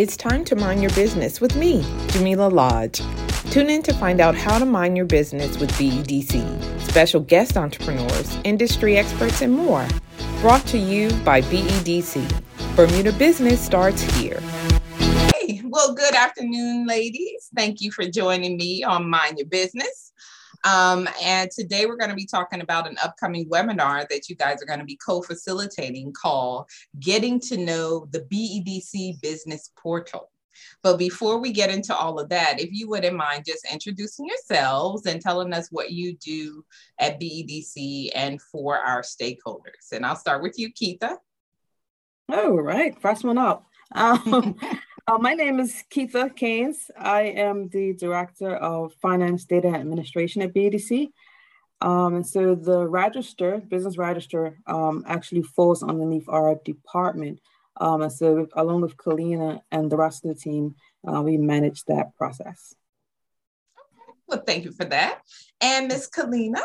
It's 0.00 0.16
time 0.16 0.46
to 0.46 0.56
mind 0.56 0.80
your 0.80 0.90
business 0.92 1.42
with 1.42 1.54
me, 1.56 1.82
Jamillah 2.12 2.50
Lodge. 2.50 3.02
Tune 3.52 3.68
in 3.68 3.82
to 3.82 3.92
find 3.92 4.18
out 4.18 4.34
how 4.34 4.58
to 4.58 4.64
mind 4.64 4.96
your 4.96 5.04
business 5.04 5.58
with 5.58 5.70
BEDC, 5.72 6.80
special 6.80 7.20
guest 7.20 7.58
entrepreneurs, 7.58 8.38
industry 8.42 8.96
experts, 8.96 9.42
and 9.42 9.52
more. 9.52 9.86
Brought 10.40 10.64
to 10.68 10.78
you 10.78 11.10
by 11.22 11.42
BEDC. 11.42 12.26
Bermuda 12.76 13.12
Business 13.12 13.60
starts 13.60 14.00
here. 14.16 14.40
Hey, 15.34 15.60
well, 15.64 15.94
good 15.94 16.14
afternoon, 16.14 16.86
ladies. 16.86 17.50
Thank 17.54 17.82
you 17.82 17.92
for 17.92 18.06
joining 18.06 18.56
me 18.56 18.82
on 18.82 19.06
Mind 19.10 19.36
Your 19.36 19.48
Business. 19.48 20.09
Um, 20.64 21.08
and 21.22 21.50
today 21.50 21.86
we're 21.86 21.96
going 21.96 22.10
to 22.10 22.16
be 22.16 22.26
talking 22.26 22.60
about 22.60 22.88
an 22.88 22.96
upcoming 23.02 23.48
webinar 23.48 24.06
that 24.08 24.28
you 24.28 24.36
guys 24.36 24.62
are 24.62 24.66
going 24.66 24.78
to 24.78 24.84
be 24.84 24.98
co-facilitating 25.04 26.12
called 26.12 26.68
Getting 26.98 27.40
to 27.40 27.56
Know 27.56 28.06
the 28.10 28.20
BEDC 28.20 29.20
Business 29.22 29.70
Portal. 29.80 30.30
But 30.82 30.98
before 30.98 31.40
we 31.40 31.52
get 31.52 31.70
into 31.70 31.94
all 31.94 32.18
of 32.18 32.28
that, 32.28 32.60
if 32.60 32.70
you 32.72 32.88
wouldn't 32.88 33.16
mind 33.16 33.44
just 33.46 33.66
introducing 33.72 34.26
yourselves 34.26 35.06
and 35.06 35.20
telling 35.20 35.52
us 35.52 35.68
what 35.70 35.92
you 35.92 36.16
do 36.16 36.64
at 36.98 37.20
BEDC 37.20 38.10
and 38.14 38.40
for 38.42 38.76
our 38.78 39.02
stakeholders. 39.02 39.92
And 39.92 40.04
I'll 40.04 40.16
start 40.16 40.42
with 40.42 40.58
you, 40.58 40.72
Keitha. 40.72 41.16
Oh, 42.30 42.56
right. 42.56 43.00
First 43.00 43.24
one 43.24 43.38
up. 43.38 43.66
Um, 43.92 44.56
uh, 45.06 45.18
my 45.18 45.34
name 45.34 45.60
is 45.60 45.84
Keitha 45.90 46.34
Caines. 46.34 46.90
I 46.98 47.22
am 47.22 47.68
the 47.68 47.94
Director 47.94 48.56
of 48.56 48.94
Finance 48.94 49.44
Data 49.44 49.68
Administration 49.68 50.42
at 50.42 50.54
BDC. 50.54 51.10
Um, 51.80 52.16
and 52.16 52.26
so 52.26 52.54
the 52.54 52.86
register, 52.86 53.62
business 53.68 53.96
register, 53.96 54.58
um, 54.66 55.04
actually 55.06 55.42
falls 55.42 55.82
underneath 55.82 56.28
our 56.28 56.56
department. 56.64 57.40
Um, 57.80 58.02
and 58.02 58.12
so 58.12 58.48
along 58.54 58.82
with 58.82 58.96
Colina 58.96 59.60
and 59.70 59.90
the 59.90 59.96
rest 59.96 60.24
of 60.24 60.34
the 60.34 60.40
team, 60.40 60.74
uh, 61.06 61.22
we 61.22 61.38
manage 61.38 61.84
that 61.84 62.14
process. 62.16 62.74
Okay. 63.78 64.12
Well, 64.28 64.42
thank 64.46 64.64
you 64.64 64.72
for 64.72 64.84
that. 64.84 65.22
And 65.60 65.88
Ms. 65.88 66.10
Colina? 66.14 66.62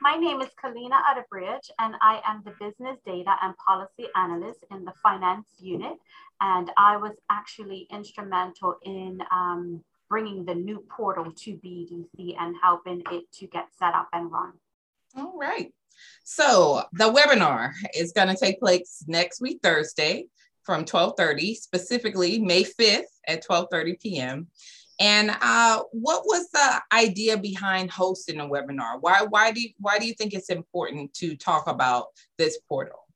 My 0.00 0.16
name 0.16 0.40
is 0.40 0.48
Colina 0.62 1.00
Outerbridge, 1.02 1.70
and 1.80 1.96
I 2.00 2.20
am 2.24 2.42
the 2.44 2.52
Business 2.52 2.98
Data 3.04 3.34
and 3.42 3.54
Policy 3.56 4.06
Analyst 4.14 4.64
in 4.70 4.84
the 4.84 4.92
Finance 5.02 5.48
Unit. 5.58 5.96
And 6.40 6.70
I 6.76 6.96
was 6.96 7.16
actually 7.30 7.88
instrumental 7.90 8.76
in 8.84 9.18
um, 9.32 9.82
bringing 10.08 10.44
the 10.44 10.54
new 10.54 10.84
portal 10.88 11.32
to 11.32 11.50
BDC 11.50 12.36
and 12.38 12.54
helping 12.62 13.02
it 13.10 13.24
to 13.32 13.48
get 13.48 13.66
set 13.76 13.94
up 13.94 14.08
and 14.12 14.30
run. 14.30 14.52
All 15.16 15.36
right. 15.36 15.74
So 16.22 16.84
the 16.92 17.12
webinar 17.12 17.72
is 17.92 18.12
going 18.12 18.28
to 18.28 18.36
take 18.36 18.60
place 18.60 19.02
next 19.08 19.40
week, 19.40 19.58
Thursday 19.64 20.26
from 20.62 20.80
1230, 20.80 21.54
specifically 21.54 22.38
May 22.38 22.62
5th 22.62 23.10
at 23.26 23.42
1230 23.42 23.98
p.m. 24.00 24.46
And 25.00 25.30
uh, 25.40 25.82
what 25.92 26.24
was 26.26 26.50
the 26.50 26.82
idea 26.92 27.36
behind 27.36 27.90
hosting 27.90 28.40
a 28.40 28.48
webinar? 28.48 28.98
Why, 29.00 29.24
why, 29.28 29.52
do 29.52 29.60
you, 29.60 29.70
why 29.78 29.98
do 29.98 30.06
you 30.06 30.14
think 30.14 30.34
it's 30.34 30.50
important 30.50 31.14
to 31.14 31.36
talk 31.36 31.68
about 31.68 32.06
this 32.36 32.58
portal? 32.68 33.07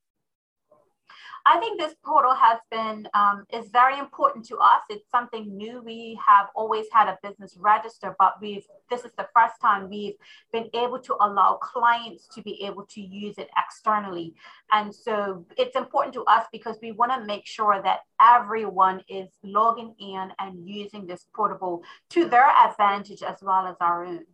I 1.45 1.59
think 1.59 1.81
this 1.81 1.95
portal 2.05 2.35
has 2.35 2.59
been 2.71 3.09
um, 3.15 3.45
is 3.53 3.71
very 3.71 3.98
important 3.98 4.45
to 4.47 4.57
us. 4.59 4.83
It's 4.89 5.11
something 5.11 5.57
new. 5.57 5.83
We 5.83 6.19
have 6.27 6.48
always 6.55 6.87
had 6.93 7.09
a 7.09 7.19
business 7.23 7.57
register, 7.59 8.15
but 8.19 8.35
we've 8.41 8.65
this 8.91 9.05
is 9.05 9.12
the 9.17 9.27
first 9.35 9.55
time 9.61 9.89
we've 9.89 10.15
been 10.53 10.69
able 10.75 11.01
to 11.01 11.17
allow 11.20 11.55
clients 11.55 12.29
to 12.35 12.43
be 12.43 12.63
able 12.65 12.87
to 12.87 13.01
use 13.01 13.39
it 13.39 13.51
externally. 13.59 14.35
And 14.70 14.95
so 14.95 15.45
it's 15.57 15.77
important 15.77 16.15
to 16.15 16.23
us 16.25 16.47
because 16.53 16.77
we 16.83 16.93
want 16.93 17.13
to 17.13 17.25
make 17.25 17.47
sure 17.47 17.81
that 17.83 18.01
everyone 18.20 19.03
is 19.09 19.29
logging 19.43 19.95
in 19.98 20.31
and 20.39 20.69
using 20.69 21.07
this 21.07 21.27
portable 21.35 21.83
to 22.11 22.29
their 22.29 22.48
advantage 22.67 23.23
as 23.23 23.37
well 23.43 23.67
as 23.67 23.77
our 23.81 24.05
own. 24.05 24.25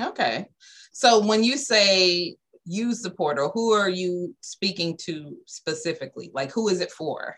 Okay. 0.00 0.46
So 0.92 1.24
when 1.24 1.44
you 1.44 1.56
say 1.56 2.36
use 2.64 3.02
the 3.02 3.10
portal, 3.10 3.50
who 3.52 3.72
are 3.72 3.88
you 3.88 4.34
speaking 4.40 4.96
to 4.98 5.36
specifically? 5.46 6.30
Like, 6.32 6.52
who 6.52 6.68
is 6.68 6.80
it 6.80 6.90
for? 6.90 7.36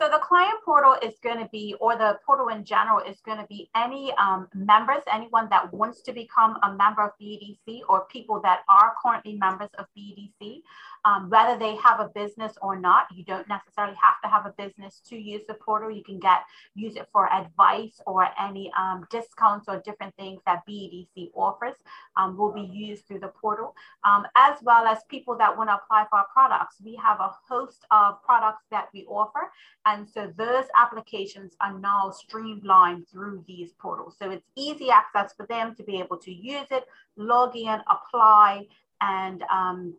So 0.00 0.08
the 0.08 0.20
client 0.26 0.56
portal 0.64 0.96
is 1.02 1.18
going 1.22 1.36
to 1.40 1.48
be, 1.52 1.74
or 1.78 1.94
the 1.94 2.18
portal 2.24 2.48
in 2.48 2.64
general 2.64 3.00
is 3.00 3.20
going 3.20 3.36
to 3.36 3.46
be 3.48 3.68
any 3.76 4.14
um, 4.14 4.48
members, 4.54 5.02
anyone 5.12 5.46
that 5.50 5.70
wants 5.74 6.00
to 6.02 6.12
become 6.14 6.56
a 6.62 6.72
member 6.72 7.02
of 7.02 7.10
BEDC 7.20 7.80
or 7.86 8.06
people 8.06 8.40
that 8.40 8.60
are 8.70 8.94
currently 9.04 9.36
members 9.36 9.68
of 9.76 9.84
BEDC. 9.94 10.62
Um, 11.04 11.28
whether 11.28 11.58
they 11.58 11.76
have 11.76 12.00
a 12.00 12.10
business 12.14 12.54
or 12.62 12.78
not, 12.78 13.06
you 13.14 13.24
don't 13.24 13.48
necessarily 13.48 13.96
have 14.02 14.20
to 14.22 14.28
have 14.28 14.46
a 14.46 14.54
business 14.56 15.00
to 15.08 15.16
use 15.16 15.42
the 15.48 15.54
portal. 15.54 15.90
You 15.90 16.02
can 16.02 16.18
get 16.18 16.40
use 16.74 16.96
it 16.96 17.08
for 17.12 17.30
advice 17.32 18.00
or 18.06 18.28
any 18.40 18.72
um, 18.78 19.06
discounts 19.10 19.66
or 19.68 19.82
different 19.84 20.14
things 20.16 20.40
that 20.46 20.62
BEDC 20.68 21.30
offers 21.34 21.76
um, 22.16 22.36
will 22.36 22.52
be 22.52 22.70
used 22.72 23.06
through 23.06 23.20
the 23.20 23.32
portal, 23.40 23.74
um, 24.04 24.26
as 24.36 24.58
well 24.62 24.86
as 24.86 24.98
people 25.08 25.36
that 25.38 25.56
want 25.56 25.70
to 25.70 25.74
apply 25.74 26.06
for 26.10 26.18
our 26.18 26.26
products. 26.32 26.76
We 26.84 26.96
have 26.96 27.20
a 27.20 27.34
host 27.48 27.84
of 27.90 28.22
products 28.22 28.64
that 28.70 28.88
we 28.92 29.04
offer, 29.06 29.50
and 29.90 30.08
so 30.08 30.32
those 30.36 30.66
applications 30.80 31.54
are 31.60 31.76
now 31.78 32.10
streamlined 32.10 33.08
through 33.08 33.44
these 33.46 33.72
portals. 33.72 34.16
So 34.18 34.30
it's 34.30 34.46
easy 34.56 34.88
access 34.90 35.32
for 35.36 35.46
them 35.46 35.74
to 35.74 35.82
be 35.82 35.98
able 35.98 36.16
to 36.18 36.32
use 36.32 36.66
it, 36.70 36.84
log 37.16 37.56
in, 37.56 37.80
apply, 37.90 38.66
and 39.00 39.42
um, 39.52 39.94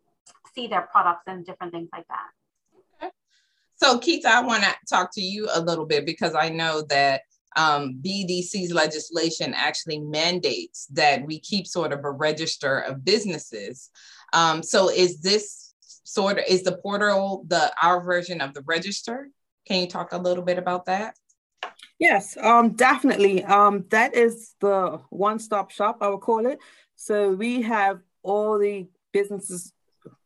see 0.56 0.68
their 0.68 0.84
products 0.84 1.24
and 1.28 1.46
different 1.46 1.74
things 1.74 1.90
like 1.91 2.07
that. 2.07 3.03
Okay. 3.03 3.12
So, 3.75 4.00
Keith, 4.00 4.25
I 4.25 4.41
want 4.41 4.63
to 4.63 4.74
talk 4.90 5.13
to 5.16 5.22
you 5.22 5.50
a 5.53 5.59
little 5.59 5.85
bit 5.85 6.06
because 6.06 6.35
I 6.35 6.50
know 6.50 6.84
that 6.84 7.22
um, 7.58 8.00
BDC's 8.02 8.72
legislation 8.72 9.53
actually 9.53 10.00
mandates 10.00 10.85
that 10.94 11.25
we 11.25 11.40
keep 11.40 11.68
sort 11.68 11.91
of 11.91 12.06
a 12.06 12.12
register 12.12 12.79
of 12.79 13.03
businesses. 13.03 13.90
Um, 14.31 14.63
so, 14.63 14.90
is 14.90 15.22
this 15.22 15.73
sort 16.03 16.38
of 16.40 16.46
is 16.47 16.63
the 16.63 16.78
portal 16.78 17.44
the 17.47 17.73
our 17.81 18.02
version 18.02 18.40
of 18.40 18.53
the 18.53 18.62
register? 18.62 19.29
Can 19.68 19.82
you 19.82 19.88
talk 19.88 20.14
a 20.14 20.18
little 20.18 20.44
bit 20.44 20.58
about 20.58 20.86
that? 20.86 21.16
Yes, 22.00 22.36
um, 22.38 22.72
definitely. 22.72 23.44
Um, 23.44 23.86
that 23.90 24.16
is 24.16 24.56
the 24.60 25.00
one-stop 25.10 25.72
shop, 25.72 25.98
I 26.02 26.10
would 26.10 26.22
call 26.22 26.46
it. 26.48 26.60
So 26.96 27.32
we 27.32 27.62
have 27.62 28.00
all 28.24 28.58
the 28.58 28.88
businesses 29.12 29.74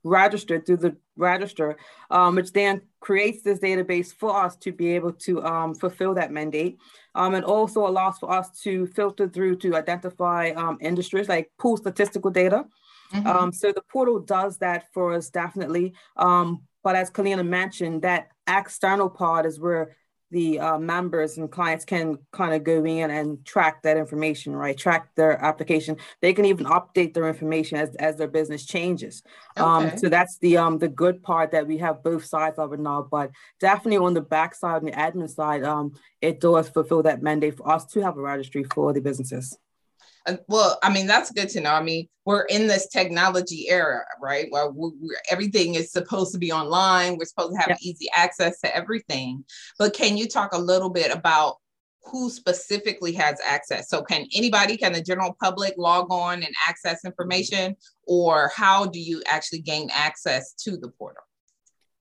registered 0.04 0.66
through 0.66 0.78
the 0.78 0.96
register, 1.18 1.78
um, 2.10 2.36
which 2.36 2.54
then 2.54 2.82
creates 3.00 3.42
this 3.44 3.60
database 3.60 4.14
for 4.14 4.36
us 4.36 4.56
to 4.58 4.72
be 4.72 4.96
able 4.96 5.12
to 5.12 5.44
um, 5.44 5.76
fulfill 5.76 6.14
that 6.14 6.32
mandate. 6.32 6.78
Um, 7.14 7.34
and 7.34 7.44
also 7.46 7.86
allows 7.88 8.18
for 8.20 8.32
us 8.32 8.50
to 8.62 8.88
filter 8.88 9.28
through 9.28 9.58
to 9.58 9.76
identify 9.76 10.52
um, 10.56 10.78
industries 10.82 11.30
like 11.30 11.52
pool 11.58 11.78
statistical 11.78 12.32
data. 12.32 12.66
Mm-hmm. 13.14 13.28
Um, 13.28 13.52
so 13.52 13.72
the 13.72 13.84
portal 13.90 14.20
does 14.20 14.58
that 14.60 14.92
for 14.94 15.14
us 15.14 15.30
definitely. 15.30 15.94
Um, 16.18 16.64
but 16.84 16.96
as 16.96 17.10
Colina 17.10 17.46
mentioned, 17.46 18.02
that 18.04 18.30
external 18.48 19.10
part 19.10 19.46
is 19.46 19.60
where 19.60 19.96
the 20.32 20.60
uh, 20.60 20.78
members 20.78 21.38
and 21.38 21.52
clients 21.52 21.86
can 21.86 22.18
kind 22.32 22.54
of 22.54 22.64
go 22.64 22.84
in 22.84 23.12
and 23.12 23.46
track 23.46 23.84
that 23.84 23.96
information, 23.96 24.56
right? 24.56 24.78
Track 24.78 25.14
their 25.16 25.42
application. 25.44 25.98
They 26.22 26.34
can 26.34 26.46
even 26.46 26.66
update 26.66 27.14
their 27.14 27.28
information 27.28 27.78
as, 27.78 27.96
as 27.96 28.18
their 28.18 28.28
business 28.28 28.66
changes. 28.66 29.24
Um, 29.56 29.86
okay. 29.86 29.92
Um, 29.92 29.98
so 29.98 30.10
that's 30.10 30.38
the 30.40 30.58
um, 30.58 30.80
the 30.80 30.88
good 30.88 31.22
part 31.22 31.52
that 31.52 31.68
we 31.68 31.78
have 31.78 32.04
both 32.04 32.26
sides 32.26 32.58
of 32.58 32.74
it 32.74 32.80
now. 32.80 33.08
But 33.10 33.32
definitely 33.60 34.06
on 34.06 34.14
the 34.14 34.22
back 34.22 34.56
side, 34.56 34.78
on 34.78 34.86
the 34.86 34.92
admin 34.92 35.30
side, 35.30 35.64
um, 35.64 35.94
it 36.22 36.42
does 36.42 36.70
fulfill 36.70 37.04
that 37.04 37.22
mandate 37.22 37.58
for 37.58 37.70
us 37.70 37.86
to 37.88 38.02
have 38.02 38.18
a 38.18 38.22
registry 38.22 38.66
for 38.74 38.94
the 38.94 39.02
businesses 39.02 39.58
well, 40.48 40.80
I 40.82 40.92
mean, 40.92 41.08
that's 41.08 41.32
good 41.32 41.50
to 41.50 41.62
know. 41.62 41.72
I 41.72 41.84
mean, 41.84 42.08
we're 42.26 42.44
in 42.44 42.68
this 42.68 42.88
technology 42.88 43.70
era, 43.70 44.04
right? 44.20 44.48
Where 44.50 44.70
we're, 44.72 44.92
everything 45.30 45.76
is 45.76 45.92
supposed 45.92 46.34
to 46.34 46.40
be 46.40 46.52
online. 46.52 47.18
We're 47.18 47.26
supposed 47.26 47.54
to 47.54 47.62
have 47.62 47.78
easy 47.82 48.08
access 48.16 48.60
to 48.62 48.76
everything. 48.76 49.46
But 49.78 49.94
can 49.94 50.18
you 50.18 50.28
talk 50.28 50.54
a 50.54 50.58
little 50.58 50.90
bit 50.90 51.12
about 51.12 51.58
who 52.04 52.30
specifically 52.30 53.14
has 53.14 53.40
access? 53.46 53.90
So, 53.90 54.02
can 54.02 54.26
anybody, 54.34 54.78
can 54.78 54.94
the 54.94 55.02
general 55.02 55.36
public 55.40 55.76
log 55.78 56.08
on 56.10 56.44
and 56.44 56.54
access 56.68 57.06
information, 57.06 57.76
or 58.08 58.52
how 58.56 58.86
do 58.86 59.00
you 59.00 59.22
actually 59.28 59.62
gain 59.62 59.90
access 59.92 60.54
to 60.64 60.78
the 60.78 60.90
portal? 60.90 61.24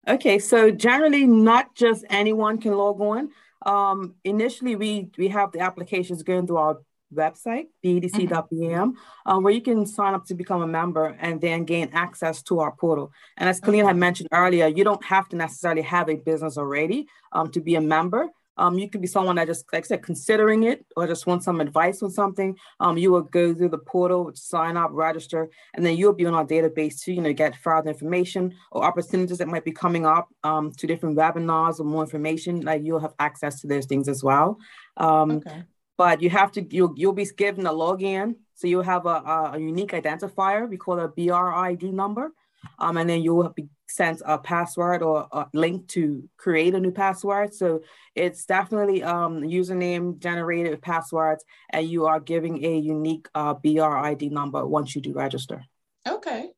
Okay, 0.07 0.39
so 0.39 0.71
generally, 0.71 1.27
not 1.27 1.75
just 1.75 2.05
anyone 2.11 2.59
can 2.59 2.75
log 2.75 3.01
on. 3.01 3.31
Um, 3.65 4.15
initially, 4.25 4.77
we 4.77 5.11
we 5.17 5.29
have 5.29 5.53
the 5.53 5.61
applications 5.61 6.23
going 6.23 6.47
through 6.47 6.59
our 6.59 6.79
website, 7.15 7.67
bedc.bm, 7.85 8.49
mm-hmm. 8.49 8.91
um, 9.31 9.43
where 9.43 9.53
you 9.53 9.61
can 9.61 9.87
sign 9.87 10.15
up 10.15 10.27
to 10.27 10.35
become 10.35 10.63
a 10.63 10.67
member 10.67 11.17
and 11.21 11.41
then 11.41 11.65
gain 11.65 11.91
access 11.93 12.43
to 12.43 12.61
our 12.61 12.73
portal. 12.73 13.13
And 13.37 13.49
as 13.49 13.61
Colleen 13.61 13.87
had 13.87 13.97
mentioned 13.97 14.29
earlier, 14.33 14.67
you 14.67 14.85
don't 14.85 15.05
have 15.05 15.29
to 15.31 15.37
necessarily 15.37 15.83
have 15.83 16.09
a 16.09 16.17
business 16.17 16.59
already 16.59 17.07
um, 17.33 17.51
to 17.53 17.61
be 17.61 17.75
a 17.75 17.81
member. 17.81 18.29
Um, 18.57 18.79
you 18.79 18.89
could 18.89 19.01
be 19.01 19.07
someone 19.07 19.37
that 19.37 19.47
just, 19.49 19.65
like 19.73 19.85
I 19.85 19.87
said, 19.87 20.03
considering 20.03 20.63
it 20.63 20.85
or 20.97 21.07
just 21.07 21.27
want 21.27 21.43
some 21.43 21.61
advice 21.61 22.03
on 22.03 22.11
something. 22.11 22.57
Um, 22.81 22.97
you 22.97 23.11
will 23.11 23.23
go 23.23 23.55
through 23.55 23.71
the 23.71 23.79
portal, 23.79 24.31
sign 24.35 24.77
up, 24.77 24.91
register, 24.93 25.51
and 25.75 25.85
then 25.85 25.97
you'll 25.97 26.13
be 26.13 26.27
on 26.27 26.35
our 26.35 26.47
database 26.47 27.03
to, 27.03 27.13
you 27.13 27.21
know, 27.21 27.33
get 27.33 27.57
further 27.57 27.91
information 27.91 28.55
or 28.71 28.85
opportunities 28.85 29.39
that 29.39 29.49
might 29.49 29.65
be 29.65 29.73
coming 29.73 30.07
up 30.07 30.29
um, 30.45 30.71
to 30.73 30.87
different 30.87 31.19
webinars 31.19 31.81
or 31.81 31.85
more 31.85 32.05
information. 32.05 32.61
Like 32.61 32.83
you'll 32.85 33.01
have 33.01 33.15
access 33.19 33.61
to 33.63 33.67
those 33.67 33.87
things 33.87 34.09
as 34.09 34.23
well. 34.23 34.59
Um, 34.97 35.33
okay. 35.33 35.65
But 35.97 36.23
you 36.23 36.31
have 36.31 36.53
to, 36.53 36.67
you'll, 36.75 36.95
you'll 36.97 37.13
be 37.13 37.27
given 37.37 37.67
a 37.67 37.73
login. 37.73 38.37
So 38.55 38.67
you'll 38.67 38.83
have 38.83 39.07
a, 39.07 39.53
a 39.55 39.59
unique 39.59 39.93
identifier. 39.93 40.69
We 40.69 40.77
call 40.77 40.99
it 40.99 41.05
a 41.05 41.09
BRID 41.09 41.93
number. 41.93 42.33
Um, 42.79 42.97
and 42.97 43.09
then 43.09 43.23
you 43.23 43.35
will 43.35 43.51
be 43.51 43.69
sent 43.89 44.23
a 44.25 44.39
password 44.39 45.03
or 45.03 45.29
a 45.31 45.47
link 45.53 45.87
to 45.89 46.29
create 46.37 46.75
a 46.75 46.81
new 46.81 46.91
password. 46.91 47.55
So 47.55 47.83
it's 48.15 48.45
definitely 48.47 49.03
um, 49.03 49.43
username 49.43 50.19
generated 50.19 50.81
passwords, 50.83 51.45
and 51.71 51.89
you 51.89 52.07
are 52.07 52.21
giving 52.21 52.65
a 52.65 52.77
unique 52.79 53.29
uh, 53.35 53.55
BRID 53.55 54.33
number 54.33 54.67
once 54.67 54.95
you 54.95 55.03
do 55.03 55.13
register. 55.13 55.63
Okay. 56.09 56.51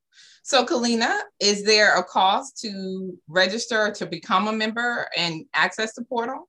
So, 0.43 0.65
Colina, 0.65 1.21
is 1.41 1.65
there 1.65 1.99
a 1.99 2.05
cost 2.05 2.59
to 2.61 3.19
register 3.29 3.91
to 3.93 4.07
become 4.07 4.47
a 4.47 4.53
member 4.53 5.09
and 5.17 5.45
access 5.55 5.95
the 5.95 6.05
portal? 6.05 6.49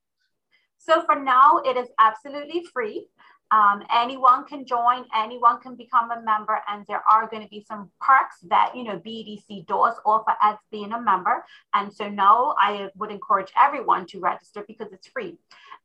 So, 0.87 1.01
for 1.05 1.19
now, 1.19 1.57
it 1.65 1.75
is 1.75 1.89
absolutely 1.99 2.63
free. 2.71 3.07
Um, 3.51 3.83
anyone 3.93 4.45
can 4.45 4.65
join, 4.65 5.05
anyone 5.13 5.59
can 5.59 5.75
become 5.75 6.11
a 6.11 6.21
member, 6.21 6.59
and 6.67 6.85
there 6.87 7.03
are 7.11 7.29
going 7.29 7.43
to 7.43 7.49
be 7.49 7.65
some 7.67 7.91
perks 7.99 8.37
that 8.47 8.71
you 8.73 8.85
know 8.85 8.97
BDC 8.99 9.67
does 9.67 9.95
offer 10.05 10.33
as 10.41 10.55
being 10.71 10.93
a 10.93 11.01
member. 11.01 11.43
And 11.73 11.93
so 11.93 12.07
now 12.07 12.55
I 12.57 12.89
would 12.95 13.11
encourage 13.11 13.51
everyone 13.61 14.05
to 14.07 14.19
register 14.21 14.63
because 14.65 14.93
it's 14.93 15.07
free. 15.09 15.37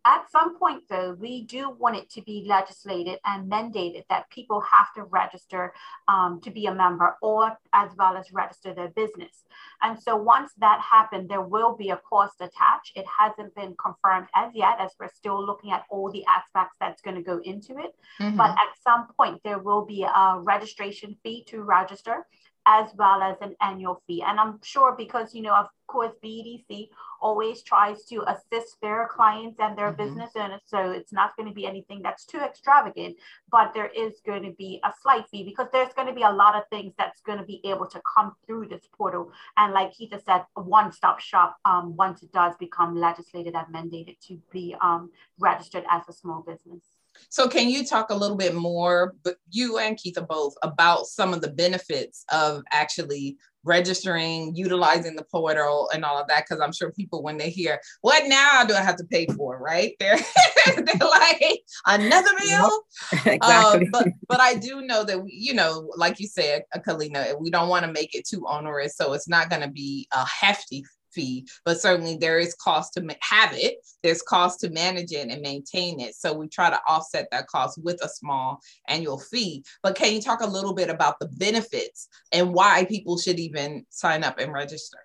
At 0.04 0.30
some 0.30 0.58
point, 0.58 0.82
though, 0.88 1.16
we 1.18 1.42
do 1.44 1.70
want 1.70 1.96
it 1.96 2.10
to 2.10 2.22
be 2.22 2.44
legislated 2.46 3.18
and 3.24 3.50
mandated 3.50 4.04
that 4.08 4.28
people 4.30 4.60
have 4.60 4.92
to 4.94 5.04
register 5.04 5.72
um, 6.08 6.40
to 6.42 6.50
be 6.50 6.66
a 6.66 6.74
member 6.74 7.16
or 7.22 7.56
as 7.72 7.90
well 7.96 8.16
as 8.16 8.32
register 8.32 8.74
their 8.74 8.88
business. 8.88 9.44
And 9.80 10.00
so 10.00 10.16
once 10.16 10.52
that 10.58 10.80
happened, 10.80 11.28
there 11.28 11.42
will 11.42 11.76
be 11.76 11.90
a 11.90 11.96
cost 11.96 12.40
attached. 12.40 12.96
It 12.96 13.06
hasn't 13.18 13.54
been 13.54 13.76
confirmed 13.80 14.26
as 14.34 14.50
yet, 14.54 14.80
as 14.80 14.90
we're 14.98 15.08
still 15.08 15.44
looking 15.44 15.70
at 15.70 15.84
all 15.88 16.10
the 16.10 16.24
aspects 16.26 16.76
that's 16.80 17.02
going 17.02 17.16
to 17.16 17.22
go 17.22 17.40
into 17.44 17.78
it. 17.78 17.94
Mm-hmm. 18.20 18.36
But 18.36 18.50
at 18.50 18.68
some 18.82 19.08
point, 19.16 19.40
there 19.44 19.58
will 19.58 19.84
be 19.84 20.02
a 20.02 20.38
registration 20.38 21.16
fee 21.22 21.44
to 21.48 21.62
register 21.62 22.26
as 22.66 22.90
well 22.96 23.22
as 23.22 23.36
an 23.40 23.54
annual 23.60 24.02
fee. 24.06 24.22
And 24.26 24.38
I'm 24.38 24.60
sure 24.62 24.94
because, 24.96 25.34
you 25.34 25.42
know, 25.42 25.54
of 25.54 25.66
course, 25.86 26.12
BDC 26.24 26.88
always 27.20 27.62
tries 27.62 28.04
to 28.04 28.24
assist 28.28 28.76
their 28.80 29.08
clients 29.08 29.58
and 29.60 29.76
their 29.76 29.92
mm-hmm. 29.92 30.02
business 30.02 30.30
owners. 30.36 30.62
So 30.66 30.90
it's 30.90 31.12
not 31.12 31.36
going 31.36 31.48
to 31.48 31.54
be 31.54 31.66
anything 31.66 32.00
that's 32.02 32.24
too 32.24 32.38
extravagant, 32.38 33.16
but 33.50 33.72
there 33.74 33.90
is 33.94 34.14
going 34.26 34.42
to 34.42 34.52
be 34.52 34.80
a 34.84 34.92
slight 35.02 35.24
fee 35.30 35.44
because 35.44 35.68
there's 35.72 35.92
going 35.94 36.08
to 36.08 36.14
be 36.14 36.22
a 36.22 36.30
lot 36.30 36.56
of 36.56 36.62
things 36.70 36.94
that's 36.98 37.20
going 37.22 37.38
to 37.38 37.44
be 37.44 37.60
able 37.64 37.86
to 37.86 38.00
come 38.16 38.34
through 38.46 38.68
this 38.68 38.88
portal. 38.96 39.30
And 39.56 39.72
like 39.72 39.92
Keitha 39.92 40.24
said, 40.24 40.44
a 40.56 40.62
one-stop 40.62 41.20
shop 41.20 41.56
um, 41.64 41.96
once 41.96 42.22
it 42.22 42.32
does 42.32 42.54
become 42.58 42.96
legislated 42.96 43.54
and 43.54 43.74
mandated 43.74 44.18
to 44.28 44.40
be 44.52 44.74
um, 44.80 45.10
registered 45.38 45.84
as 45.90 46.02
a 46.08 46.12
small 46.12 46.42
business. 46.42 46.82
So 47.28 47.48
can 47.48 47.68
you 47.68 47.84
talk 47.84 48.10
a 48.10 48.14
little 48.14 48.36
bit 48.36 48.54
more, 48.54 49.14
but 49.22 49.36
you 49.50 49.78
and 49.78 49.96
Keitha 49.96 50.26
both, 50.26 50.54
about 50.62 51.06
some 51.06 51.32
of 51.32 51.40
the 51.40 51.50
benefits 51.50 52.24
of 52.30 52.62
actually 52.70 53.36
registering, 53.64 54.54
utilizing 54.56 55.14
the 55.14 55.24
portal 55.24 55.88
and 55.94 56.04
all 56.04 56.18
of 56.18 56.28
that? 56.28 56.44
Because 56.44 56.60
I'm 56.60 56.72
sure 56.72 56.92
people, 56.92 57.22
when 57.22 57.38
they 57.38 57.50
hear, 57.50 57.80
what 58.00 58.28
now 58.28 58.64
do 58.64 58.74
I 58.74 58.82
have 58.82 58.96
to 58.96 59.04
pay 59.04 59.26
for, 59.26 59.58
right? 59.58 59.94
They're, 60.00 60.18
they're 60.66 61.08
like, 61.08 61.62
another 61.86 62.30
meal? 62.40 62.70
Yep. 63.12 63.26
exactly. 63.34 63.86
Um, 63.86 63.90
but, 63.92 64.08
but 64.28 64.40
I 64.40 64.54
do 64.54 64.82
know 64.82 65.04
that, 65.04 65.22
we, 65.22 65.32
you 65.32 65.54
know, 65.54 65.90
like 65.96 66.20
you 66.20 66.26
said, 66.26 66.64
Colina, 66.78 67.38
we 67.40 67.50
don't 67.50 67.68
want 67.68 67.86
to 67.86 67.92
make 67.92 68.14
it 68.14 68.26
too 68.26 68.44
onerous. 68.46 68.96
So 68.96 69.12
it's 69.12 69.28
not 69.28 69.48
going 69.50 69.62
to 69.62 69.70
be 69.70 70.08
a 70.12 70.26
hefty 70.26 70.84
fee, 71.12 71.46
but 71.64 71.80
certainly 71.80 72.16
there 72.16 72.38
is 72.38 72.54
cost 72.54 72.94
to 72.94 73.16
have 73.20 73.52
it. 73.54 73.76
There's 74.02 74.22
cost 74.22 74.60
to 74.60 74.70
manage 74.70 75.12
it 75.12 75.28
and 75.28 75.42
maintain 75.42 76.00
it. 76.00 76.14
So 76.14 76.32
we 76.32 76.48
try 76.48 76.70
to 76.70 76.80
offset 76.88 77.28
that 77.30 77.46
cost 77.46 77.78
with 77.82 78.02
a 78.02 78.08
small 78.08 78.60
annual 78.88 79.18
fee. 79.18 79.64
But 79.82 79.96
can 79.96 80.12
you 80.12 80.20
talk 80.20 80.40
a 80.40 80.46
little 80.46 80.74
bit 80.74 80.90
about 80.90 81.18
the 81.18 81.28
benefits 81.28 82.08
and 82.32 82.52
why 82.52 82.84
people 82.84 83.18
should 83.18 83.38
even 83.38 83.86
sign 83.90 84.24
up 84.24 84.38
and 84.38 84.52
register? 84.52 84.98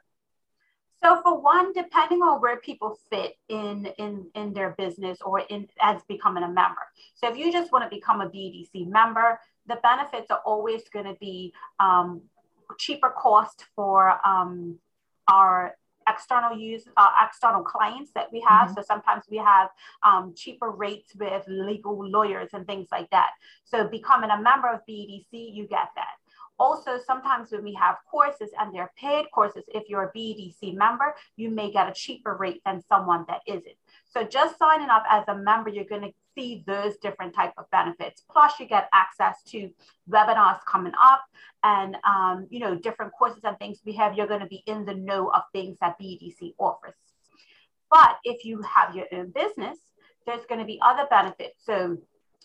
So 1.04 1.22
for 1.22 1.40
one, 1.40 1.74
depending 1.74 2.22
on 2.24 2.42
where 2.42 2.58
people 2.58 2.98
fit 3.10 3.38
in 3.50 3.86
in 3.98 4.28
in 4.34 4.54
their 4.54 4.72
business 4.72 5.20
or 5.22 5.42
in 5.42 5.68
as 5.80 6.02
becoming 6.08 6.44
a 6.44 6.48
member. 6.48 6.82
So 7.14 7.30
if 7.30 7.38
you 7.38 7.52
just 7.52 7.72
want 7.72 7.90
to 7.90 7.96
become 7.96 8.20
a 8.22 8.30
BDC 8.30 8.88
member, 8.88 9.40
the 9.68 9.78
benefits 9.84 10.32
are 10.32 10.42
always 10.44 10.90
going 10.90 11.06
to 11.06 11.16
be 11.20 11.54
um, 11.80 12.22
cheaper 12.78 13.10
cost 13.10 13.66
for 13.76 14.20
um, 14.28 14.80
our 15.28 15.78
external 16.08 16.58
use, 16.58 16.88
uh, 16.98 17.08
external 17.26 17.64
clients 17.64 18.12
that 18.14 18.32
we 18.32 18.44
have. 18.48 18.70
Mm-hmm. 18.70 18.76
So 18.76 18.84
sometimes 18.88 19.26
we 19.30 19.38
have 19.38 19.70
um, 20.04 20.34
cheaper 20.36 20.72
rates 20.72 21.14
with 21.16 21.44
legal 21.48 22.08
lawyers 22.10 22.50
and 22.54 22.66
things 22.66 22.88
like 22.92 23.10
that. 23.12 23.32
So 23.66 23.88
becoming 23.88 24.30
a 24.30 24.42
member 24.42 24.70
of 24.70 24.82
BDC, 24.90 25.26
you 25.32 25.68
get 25.68 25.90
that. 25.96 26.16
Also, 26.60 26.98
sometimes 27.06 27.52
when 27.52 27.64
we 27.64 27.74
have 27.74 27.98
courses 28.10 28.50
and 28.60 28.74
they're 28.74 28.92
paid 28.98 29.26
courses, 29.32 29.64
if 29.68 29.84
you're 29.88 30.04
a 30.04 30.12
BDC 30.12 30.76
member, 30.76 31.16
you 31.36 31.52
may 31.52 31.72
get 31.72 31.88
a 31.88 31.94
cheaper 31.94 32.36
rate 32.36 32.62
than 32.66 32.82
someone 32.90 33.26
that 33.28 33.42
isn't. 33.46 33.78
So 34.06 34.24
just 34.24 34.58
signing 34.58 34.90
up 34.90 35.04
as 35.10 35.26
a 35.28 35.36
member, 35.36 35.70
you're 35.70 35.86
going 35.86 36.02
to 36.02 36.14
see 36.38 36.64
those 36.68 36.98
different 36.98 37.34
type 37.34 37.54
of 37.58 37.70
benefits. 37.72 38.24
Plus, 38.32 38.54
you 38.60 38.68
get 38.68 38.90
access 38.94 39.42
to 39.48 39.70
webinars 40.10 40.60
coming 40.66 40.94
up 41.02 41.24
and 41.64 41.98
um, 42.08 42.48
you 42.50 42.60
know 42.60 42.76
different 42.76 43.12
courses 43.18 43.42
and 43.44 43.58
things 43.60 43.80
we 43.86 43.94
have. 43.94 44.16
You're 44.16 44.28
going 44.28 44.42
to 44.42 44.48
be 44.48 44.64
in 44.68 44.86
the 44.86 44.94
know 44.94 45.30
of 45.32 45.44
things 45.52 45.78
that 45.82 46.00
BDC 46.00 46.54
offers. 46.60 46.96
But 47.90 48.18
if 48.24 48.46
you 48.46 48.62
have 48.62 48.96
your 48.96 49.06
own 49.14 49.32
business, 49.32 49.78
there's 50.26 50.46
going 50.48 50.60
to 50.60 50.66
be 50.66 50.80
other 50.84 51.08
benefits. 51.10 51.64
So 51.66 51.98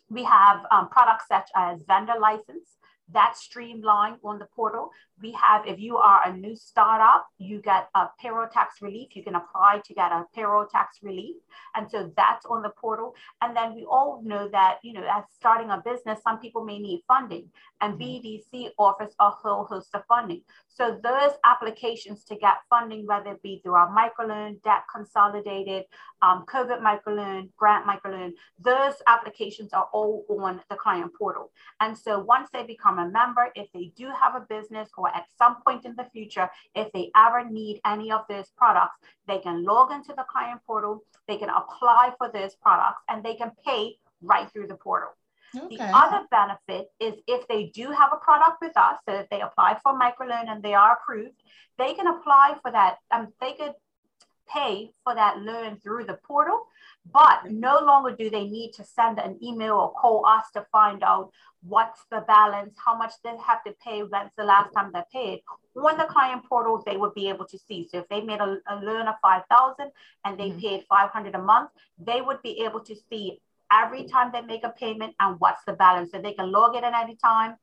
we 0.08 0.24
have 0.24 0.60
um, 0.70 0.88
products 0.88 1.26
such 1.28 1.48
as 1.56 1.82
vendor 1.86 2.14
license 2.20 2.76
that's 3.10 3.42
streamlined 3.42 4.16
on 4.24 4.38
the 4.38 4.46
portal. 4.56 4.90
We 5.22 5.32
have, 5.32 5.66
if 5.66 5.78
you 5.78 5.96
are 5.96 6.20
a 6.26 6.36
new 6.36 6.56
startup, 6.56 7.26
you 7.38 7.60
get 7.60 7.88
a 7.94 8.06
payroll 8.20 8.48
tax 8.48 8.82
relief. 8.82 9.14
You 9.14 9.22
can 9.22 9.36
apply 9.36 9.80
to 9.84 9.94
get 9.94 10.12
a 10.12 10.24
payroll 10.34 10.66
tax 10.66 10.98
relief. 11.02 11.36
And 11.76 11.90
so 11.90 12.10
that's 12.16 12.44
on 12.46 12.62
the 12.62 12.70
portal. 12.70 13.14
And 13.40 13.56
then 13.56 13.74
we 13.74 13.84
all 13.84 14.20
know 14.24 14.48
that, 14.48 14.78
you 14.82 14.92
know, 14.92 15.04
as 15.04 15.24
starting 15.34 15.70
a 15.70 15.82
business, 15.84 16.20
some 16.22 16.38
people 16.38 16.64
may 16.64 16.78
need 16.78 17.02
funding 17.06 17.48
and 17.82 17.94
mm-hmm. 17.94 18.02
BDC 18.02 18.70
offers 18.78 19.12
a 19.20 19.28
whole 19.28 19.64
host 19.64 19.90
of 19.94 20.02
funding. 20.08 20.42
So 20.68 20.98
those 21.02 21.32
applications 21.44 22.24
to 22.24 22.36
get 22.36 22.54
funding, 22.70 23.06
whether 23.06 23.32
it 23.32 23.42
be 23.42 23.60
through 23.62 23.74
our 23.74 23.94
microloan, 23.94 24.62
debt 24.62 24.84
consolidated, 24.90 25.84
um, 26.22 26.44
COVID 26.46 26.80
microloan, 26.80 27.50
grant 27.56 27.86
microloan, 27.86 28.32
those 28.58 28.94
applications 29.06 29.72
are 29.72 29.88
all 29.92 30.24
on 30.30 30.62
the 30.70 30.76
client 30.76 31.12
portal. 31.18 31.50
And 31.80 31.98
so 31.98 32.20
once 32.20 32.48
they 32.52 32.62
become 32.62 32.98
a 32.98 33.08
member, 33.08 33.48
if 33.54 33.68
they 33.74 33.92
do 33.96 34.08
have 34.08 34.34
a 34.34 34.46
business 34.48 34.88
or 34.96 35.11
at 35.14 35.26
some 35.38 35.56
point 35.66 35.84
in 35.84 35.94
the 35.96 36.06
future, 36.12 36.50
if 36.74 36.90
they 36.92 37.10
ever 37.16 37.48
need 37.48 37.80
any 37.86 38.10
of 38.10 38.24
those 38.28 38.50
products, 38.56 38.98
they 39.26 39.38
can 39.38 39.64
log 39.64 39.92
into 39.92 40.12
the 40.16 40.24
client 40.30 40.60
portal, 40.66 41.04
they 41.28 41.36
can 41.36 41.48
apply 41.48 42.12
for 42.18 42.30
those 42.30 42.54
products, 42.56 43.02
and 43.08 43.24
they 43.24 43.34
can 43.34 43.52
pay 43.64 43.96
right 44.22 44.50
through 44.50 44.66
the 44.66 44.74
portal. 44.74 45.10
Okay. 45.54 45.76
The 45.76 45.82
other 45.82 46.26
benefit 46.30 46.90
is 46.98 47.14
if 47.26 47.46
they 47.46 47.64
do 47.74 47.90
have 47.90 48.10
a 48.12 48.16
product 48.16 48.58
with 48.62 48.76
us, 48.76 48.96
so 49.06 49.14
if 49.14 49.28
they 49.28 49.40
apply 49.40 49.78
for 49.82 49.92
microloan 49.92 50.50
and 50.50 50.62
they 50.62 50.74
are 50.74 50.94
approved, 50.94 51.34
they 51.78 51.94
can 51.94 52.06
apply 52.06 52.56
for 52.62 52.72
that. 52.72 52.96
Um, 53.10 53.28
they 53.40 53.52
could 53.52 53.74
pay 54.48 54.92
for 55.04 55.14
that 55.14 55.40
loan 55.40 55.78
through 55.82 56.04
the 56.04 56.18
portal, 56.24 56.66
but 57.10 57.50
no 57.50 57.80
longer 57.80 58.14
do 58.14 58.30
they 58.30 58.44
need 58.44 58.72
to 58.72 58.84
send 58.84 59.18
an 59.18 59.38
email 59.42 59.74
or 59.74 59.92
call 59.92 60.24
us 60.26 60.44
to 60.54 60.64
find 60.70 61.02
out 61.02 61.30
what's 61.62 62.04
the 62.10 62.24
balance, 62.26 62.74
how 62.84 62.96
much 62.96 63.12
they 63.22 63.36
have 63.44 63.62
to 63.64 63.74
pay, 63.84 64.00
when's 64.02 64.30
the 64.36 64.44
last 64.44 64.72
time 64.72 64.90
they 64.92 65.02
paid. 65.12 65.42
On 65.76 65.96
the 65.96 66.04
client 66.04 66.44
portal, 66.48 66.82
they 66.84 66.96
would 66.96 67.14
be 67.14 67.28
able 67.28 67.46
to 67.46 67.58
see. 67.58 67.88
So 67.90 67.98
if 67.98 68.08
they 68.08 68.20
made 68.20 68.40
a, 68.40 68.58
a 68.68 68.76
loan 68.76 69.08
of 69.08 69.14
5,000 69.22 69.90
and 70.24 70.38
they 70.38 70.50
mm-hmm. 70.50 70.60
paid 70.60 70.84
500 70.88 71.34
a 71.34 71.38
month, 71.38 71.70
they 71.98 72.20
would 72.20 72.42
be 72.42 72.64
able 72.64 72.80
to 72.80 72.96
see 73.10 73.40
every 73.72 74.04
time 74.04 74.30
they 74.32 74.42
make 74.42 74.64
a 74.64 74.70
payment 74.70 75.14
and 75.20 75.38
what's 75.38 75.64
the 75.64 75.72
balance. 75.72 76.10
So 76.12 76.20
they 76.20 76.34
can 76.34 76.50
log 76.50 76.76
in 76.76 76.84
at 76.84 76.94
any 76.94 77.16
time, 77.16 77.56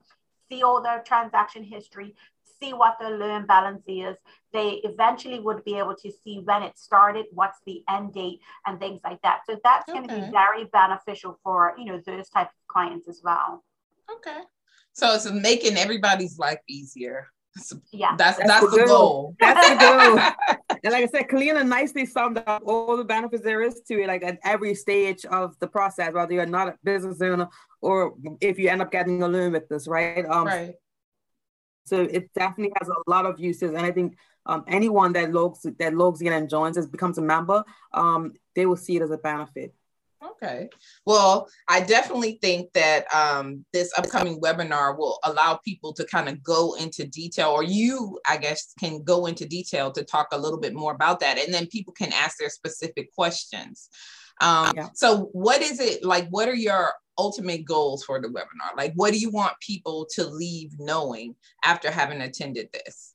see 0.50 0.63
all 0.63 0.81
their 0.81 1.03
transaction 1.03 1.63
history, 1.63 2.15
see 2.62 2.74
what 2.74 2.98
the 3.00 3.10
loan 3.10 3.46
balance 3.46 3.84
is. 3.88 4.18
They 4.54 4.82
eventually 4.84 5.39
would 5.39 5.63
be 5.63 5.78
able 5.78 5.96
to 5.96 6.12
see 6.24 6.42
when 6.44 6.63
it 6.63 6.78
started, 6.78 7.25
what's 7.34 7.60
the 7.66 7.84
end 7.89 8.13
date, 8.13 8.39
and 8.66 8.80
things 8.80 9.01
like 9.04 9.22
that. 9.22 9.42
So 9.48 9.60
that's 9.63 9.88
okay. 9.89 9.98
going 9.98 10.10
to 10.10 10.16
be 10.16 10.32
very 10.32 10.66
beneficial 10.66 11.39
for 11.44 11.75
you 11.78 11.86
know 11.86 12.01
those 12.06 12.30
type 12.30 12.48
of 12.48 12.68
clients 12.68 13.08
as 13.08 13.22
well. 13.24 13.63
Okay. 14.12 14.42
So 14.94 15.13
it's 15.13 15.30
making 15.32 15.78
everybody's 15.78 16.38
life 16.38 16.60
easier. 16.68 17.28
Yeah, 17.92 18.16
that's 18.16 18.38
that's, 18.38 18.50
that's 18.50 18.72
the, 18.72 18.86
goal. 18.86 18.88
goal. 18.88 19.36
That's 19.39 19.70
the 19.70 19.75
goal. 19.75 20.58
and 20.84 20.94
like 20.94 21.04
I 21.04 21.08
said, 21.08 21.28
Colina 21.28 21.68
nicely 21.68 22.06
summed 22.06 22.42
up 22.46 22.63
all 22.66 22.96
the 22.96 23.04
benefits 23.04 23.44
there 23.44 23.62
is 23.62 23.82
to 23.88 24.01
it, 24.01 24.08
like 24.08 24.24
at 24.24 24.39
every 24.44 24.75
stage 24.75 25.25
of 25.25 25.58
the 25.60 25.68
process, 25.68 26.13
whether 26.13 26.34
you're 26.34 26.46
not 26.46 26.70
a 26.70 26.75
business 26.84 27.22
owner 27.22 27.48
or 27.82 28.13
if 28.39 28.60
you 28.60 28.70
end 28.70 28.82
up 28.82 28.92
getting 28.92 29.22
a 29.24 29.28
loan 29.28 29.51
with 29.51 29.68
this, 29.68 29.88
right? 29.88 30.25
Um, 30.25 30.46
right. 30.46 30.75
So 31.89 32.03
it 32.03 32.31
definitely 32.34 32.74
has 32.79 32.88
a 32.88 33.10
lot 33.10 33.25
of 33.25 33.39
uses, 33.39 33.72
and 33.72 33.86
I 33.86 33.91
think 33.91 34.17
um, 34.46 34.63
anyone 34.67 35.13
that 35.13 35.31
logs 35.31 35.65
that 35.79 35.93
logs 35.93 36.22
in 36.22 36.34
and 36.34 36.50
joins 36.50 36.77
us 36.77 36.86
becomes 36.86 37.17
a 37.17 37.22
member, 37.22 37.63
um, 37.93 38.34
they 38.55 38.65
will 38.65 38.77
see 38.77 38.96
it 38.96 39.01
as 39.01 39.12
a 39.12 39.17
benefit. 39.17 39.74
Okay. 40.24 40.69
Well, 41.05 41.48
I 41.67 41.81
definitely 41.81 42.39
think 42.41 42.74
that 42.74 43.05
um, 43.13 43.65
this 43.72 43.91
upcoming 43.98 44.41
webinar 44.41 44.98
will 44.98 45.17
allow 45.24 45.60
people 45.63 45.93
to 45.93 46.05
kind 46.05 46.27
of 46.27 46.43
go 46.43 46.75
into 46.75 47.08
detail, 47.08 47.50
or 47.50 47.63
you, 47.63 48.19
I 48.27 48.38
guess, 48.38 48.74
can 48.77 49.03
go 49.03 49.27
into 49.27 49.46
detail 49.46 49.91
to 49.91 50.03
talk 50.03 50.27
a 50.31 50.38
little 50.38 50.60
bit 50.60 50.74
more 50.74 50.93
about 50.93 51.22
that. 51.22 51.38
And 51.38 51.53
then 51.53 51.67
people 51.67 51.93
can 51.93 52.12
ask 52.12 52.38
their 52.38 52.50
specific 52.50 53.13
questions. 53.13 53.89
Um, 54.41 54.74
yeah. 54.75 54.88
So, 54.93 55.29
what 55.31 55.62
is 55.62 55.79
it 55.79 56.03
like? 56.03 56.27
What 56.29 56.50
are 56.50 56.55
your 56.55 56.91
ultimate 57.19 57.65
goals 57.65 58.03
for 58.03 58.21
the 58.21 58.29
webinar? 58.29 58.75
Like, 58.77 58.93
what 58.95 59.11
do 59.13 59.19
you 59.19 59.29
want 59.29 59.59
people 59.59 60.07
to 60.15 60.25
leave 60.25 60.71
knowing 60.79 61.35
after 61.65 61.91
having 61.91 62.21
attended 62.21 62.69
this? 62.73 63.13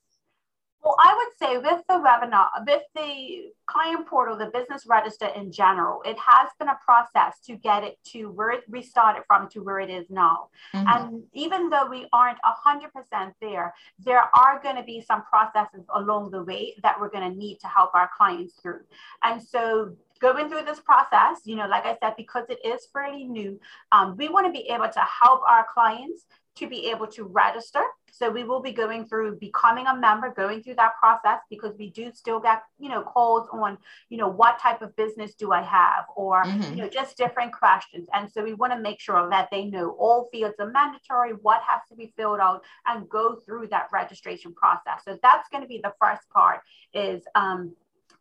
Well, 0.84 0.96
I 1.02 1.14
would 1.16 1.38
say 1.38 1.56
with 1.56 1.82
the 1.88 1.94
webinar, 1.94 2.48
with 2.66 2.82
the 2.94 3.52
client 3.66 4.06
portal, 4.06 4.36
the 4.36 4.50
business 4.52 4.84
register 4.86 5.28
in 5.34 5.50
general, 5.50 6.02
it 6.04 6.18
has 6.18 6.50
been 6.58 6.68
a 6.68 6.78
process 6.84 7.40
to 7.46 7.56
get 7.56 7.84
it 7.84 7.96
to 8.12 8.26
where 8.26 8.50
it 8.50 8.64
restarted 8.68 9.22
from 9.26 9.48
to 9.48 9.60
where 9.60 9.80
it 9.80 9.88
is 9.88 10.10
now. 10.10 10.48
Mm-hmm. 10.74 10.86
And 10.86 11.22
even 11.32 11.70
though 11.70 11.88
we 11.88 12.06
aren't 12.12 12.36
100% 12.44 13.32
there, 13.40 13.72
there 13.98 14.28
are 14.36 14.60
going 14.62 14.76
to 14.76 14.82
be 14.82 15.00
some 15.00 15.22
processes 15.22 15.86
along 15.94 16.30
the 16.32 16.42
way 16.42 16.74
that 16.82 17.00
we're 17.00 17.10
going 17.10 17.32
to 17.32 17.38
need 17.38 17.60
to 17.60 17.66
help 17.66 17.94
our 17.94 18.10
clients 18.14 18.52
through. 18.60 18.80
And 19.22 19.42
so 19.42 19.96
going 20.20 20.48
through 20.48 20.64
this 20.64 20.80
process, 20.80 21.40
you 21.44 21.56
know, 21.56 21.66
like 21.66 21.84
I 21.84 21.96
said, 22.02 22.14
because 22.16 22.44
it 22.48 22.64
is 22.64 22.86
fairly 22.92 23.24
new, 23.24 23.60
um, 23.92 24.16
we 24.16 24.28
want 24.28 24.46
to 24.46 24.52
be 24.52 24.68
able 24.68 24.88
to 24.88 25.00
help 25.00 25.42
our 25.48 25.66
clients 25.72 26.26
to 26.56 26.68
be 26.68 26.88
able 26.90 27.06
to 27.08 27.24
register. 27.24 27.82
So 28.12 28.30
we 28.30 28.44
will 28.44 28.62
be 28.62 28.72
going 28.72 29.06
through 29.06 29.38
becoming 29.40 29.88
a 29.88 29.96
member, 29.96 30.32
going 30.32 30.62
through 30.62 30.76
that 30.76 30.92
process 31.00 31.40
because 31.50 31.74
we 31.76 31.90
do 31.90 32.12
still 32.14 32.38
get, 32.38 32.62
you 32.78 32.88
know, 32.88 33.02
calls 33.02 33.48
on, 33.52 33.76
you 34.08 34.18
know, 34.18 34.28
what 34.28 34.60
type 34.60 34.80
of 34.80 34.94
business 34.94 35.34
do 35.34 35.50
I 35.50 35.62
have 35.62 36.04
or, 36.14 36.44
mm-hmm. 36.44 36.74
you 36.74 36.82
know, 36.82 36.88
just 36.88 37.16
different 37.16 37.52
questions. 37.52 38.06
And 38.14 38.30
so 38.30 38.44
we 38.44 38.54
want 38.54 38.72
to 38.72 38.78
make 38.78 39.00
sure 39.00 39.28
that 39.30 39.48
they 39.50 39.64
know 39.64 39.96
all 39.98 40.28
fields 40.30 40.54
are 40.60 40.70
mandatory, 40.70 41.32
what 41.42 41.60
has 41.66 41.80
to 41.88 41.96
be 41.96 42.12
filled 42.16 42.38
out 42.38 42.62
and 42.86 43.08
go 43.08 43.34
through 43.44 43.66
that 43.68 43.88
registration 43.92 44.54
process. 44.54 45.02
So 45.04 45.18
that's 45.20 45.48
going 45.48 45.62
to 45.62 45.68
be 45.68 45.80
the 45.82 45.94
first 46.00 46.22
part 46.30 46.60
is 46.92 47.24
um, 47.34 47.74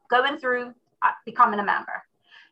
going 0.10 0.38
through 0.38 0.74
Uh, 1.04 1.12
becoming 1.26 1.60
a 1.60 1.64
member. 1.64 2.02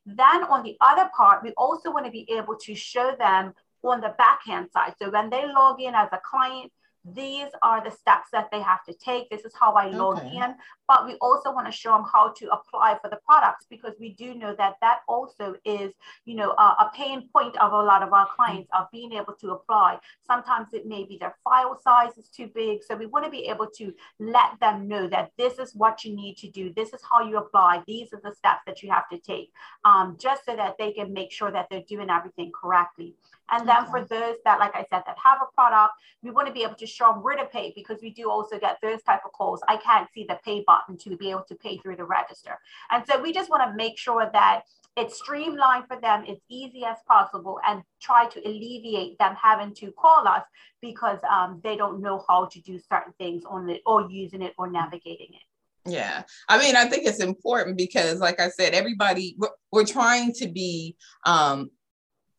Then 0.05 0.43
on 0.43 0.63
the 0.63 0.75
other 0.81 1.09
part, 1.15 1.41
we 1.41 1.51
also 1.51 1.89
want 1.89 2.05
to 2.05 2.11
be 2.11 2.27
able 2.29 2.57
to 2.57 2.75
show 2.75 3.15
them 3.17 3.53
on 3.81 4.01
the 4.01 4.13
backhand 4.17 4.67
side. 4.73 4.93
So 5.01 5.09
when 5.09 5.29
they 5.29 5.45
log 5.47 5.79
in 5.79 5.95
as 5.95 6.09
a 6.11 6.19
client, 6.29 6.71
these 7.03 7.47
are 7.63 7.83
the 7.83 7.91
steps 7.91 8.29
that 8.31 8.49
they 8.51 8.61
have 8.61 8.83
to 8.85 8.93
take. 8.93 9.29
This 9.29 9.43
is 9.45 9.53
how 9.59 9.73
I 9.73 9.87
log 9.87 10.19
okay. 10.19 10.35
in. 10.35 10.55
But 10.87 11.05
we 11.05 11.15
also 11.15 11.51
want 11.51 11.65
to 11.65 11.71
show 11.71 11.91
them 11.93 12.05
how 12.11 12.33
to 12.33 12.51
apply 12.51 12.97
for 13.01 13.09
the 13.09 13.19
products 13.25 13.65
because 13.69 13.93
we 13.99 14.13
do 14.13 14.35
know 14.35 14.53
that 14.57 14.75
that 14.81 14.99
also 15.07 15.55
is, 15.65 15.93
you 16.25 16.35
know, 16.35 16.51
a, 16.51 16.63
a 16.63 16.91
pain 16.93 17.29
point 17.33 17.57
of 17.57 17.71
a 17.71 17.81
lot 17.81 18.03
of 18.03 18.13
our 18.13 18.27
clients 18.35 18.69
of 18.77 18.91
being 18.91 19.13
able 19.13 19.33
to 19.41 19.51
apply. 19.51 19.99
Sometimes 20.27 20.73
it 20.73 20.85
may 20.85 21.05
be 21.05 21.17
their 21.17 21.35
file 21.43 21.79
size 21.81 22.17
is 22.17 22.27
too 22.27 22.49
big. 22.53 22.83
So 22.83 22.95
we 22.95 23.07
want 23.07 23.25
to 23.25 23.31
be 23.31 23.47
able 23.47 23.67
to 23.77 23.93
let 24.19 24.59
them 24.59 24.87
know 24.87 25.07
that 25.07 25.31
this 25.37 25.59
is 25.59 25.73
what 25.73 26.03
you 26.03 26.15
need 26.15 26.37
to 26.37 26.49
do. 26.49 26.71
This 26.75 26.93
is 26.93 27.01
how 27.09 27.27
you 27.27 27.37
apply. 27.37 27.83
These 27.87 28.13
are 28.13 28.21
the 28.23 28.35
steps 28.35 28.61
that 28.67 28.83
you 28.83 28.91
have 28.91 29.09
to 29.09 29.17
take, 29.17 29.51
um, 29.85 30.17
just 30.19 30.45
so 30.45 30.55
that 30.55 30.75
they 30.77 30.91
can 30.91 31.13
make 31.13 31.31
sure 31.31 31.51
that 31.51 31.67
they're 31.71 31.83
doing 31.87 32.09
everything 32.09 32.51
correctly. 32.51 33.15
And 33.49 33.67
then 33.67 33.85
for 33.87 34.05
those 34.05 34.37
that, 34.45 34.59
like 34.59 34.75
I 34.75 34.85
said, 34.89 35.03
that 35.05 35.17
have 35.23 35.39
a 35.41 35.53
product, 35.53 35.93
we 36.23 36.31
want 36.31 36.47
to 36.47 36.53
be 36.53 36.63
able 36.63 36.75
to 36.75 36.87
them 36.99 37.23
where 37.23 37.35
to 37.35 37.45
pay 37.45 37.73
because 37.75 37.99
we 38.01 38.11
do 38.11 38.29
also 38.29 38.59
get 38.59 38.77
those 38.81 39.01
type 39.03 39.21
of 39.25 39.31
calls. 39.31 39.61
I 39.67 39.77
can't 39.77 40.07
see 40.13 40.25
the 40.27 40.39
pay 40.43 40.63
button 40.65 40.97
to 40.97 41.17
be 41.17 41.29
able 41.29 41.45
to 41.49 41.55
pay 41.55 41.77
through 41.77 41.97
the 41.97 42.05
register. 42.05 42.57
And 42.89 43.03
so 43.07 43.21
we 43.21 43.33
just 43.33 43.49
want 43.49 43.69
to 43.69 43.75
make 43.75 43.97
sure 43.97 44.29
that 44.33 44.63
it's 44.97 45.17
streamlined 45.17 45.87
for 45.87 45.99
them, 45.99 46.25
as 46.27 46.37
easy 46.49 46.83
as 46.83 46.97
possible, 47.07 47.59
and 47.65 47.81
try 48.01 48.27
to 48.27 48.39
alleviate 48.47 49.17
them 49.19 49.35
having 49.41 49.73
to 49.75 49.91
call 49.93 50.27
us 50.27 50.43
because 50.81 51.19
um, 51.29 51.61
they 51.63 51.77
don't 51.77 52.01
know 52.01 52.23
how 52.27 52.45
to 52.45 52.61
do 52.61 52.77
certain 52.77 53.13
things 53.17 53.43
on 53.45 53.69
it 53.69 53.81
or 53.85 54.09
using 54.09 54.41
it 54.41 54.53
or 54.57 54.69
navigating 54.69 55.29
it. 55.31 55.91
Yeah. 55.91 56.23
I 56.47 56.59
mean, 56.59 56.75
I 56.75 56.85
think 56.85 57.07
it's 57.07 57.21
important 57.21 57.77
because, 57.77 58.19
like 58.19 58.39
I 58.39 58.49
said, 58.49 58.73
everybody, 58.73 59.35
we're, 59.37 59.49
we're 59.71 59.85
trying 59.85 60.33
to 60.33 60.47
be 60.47 60.95
um, 61.25 61.71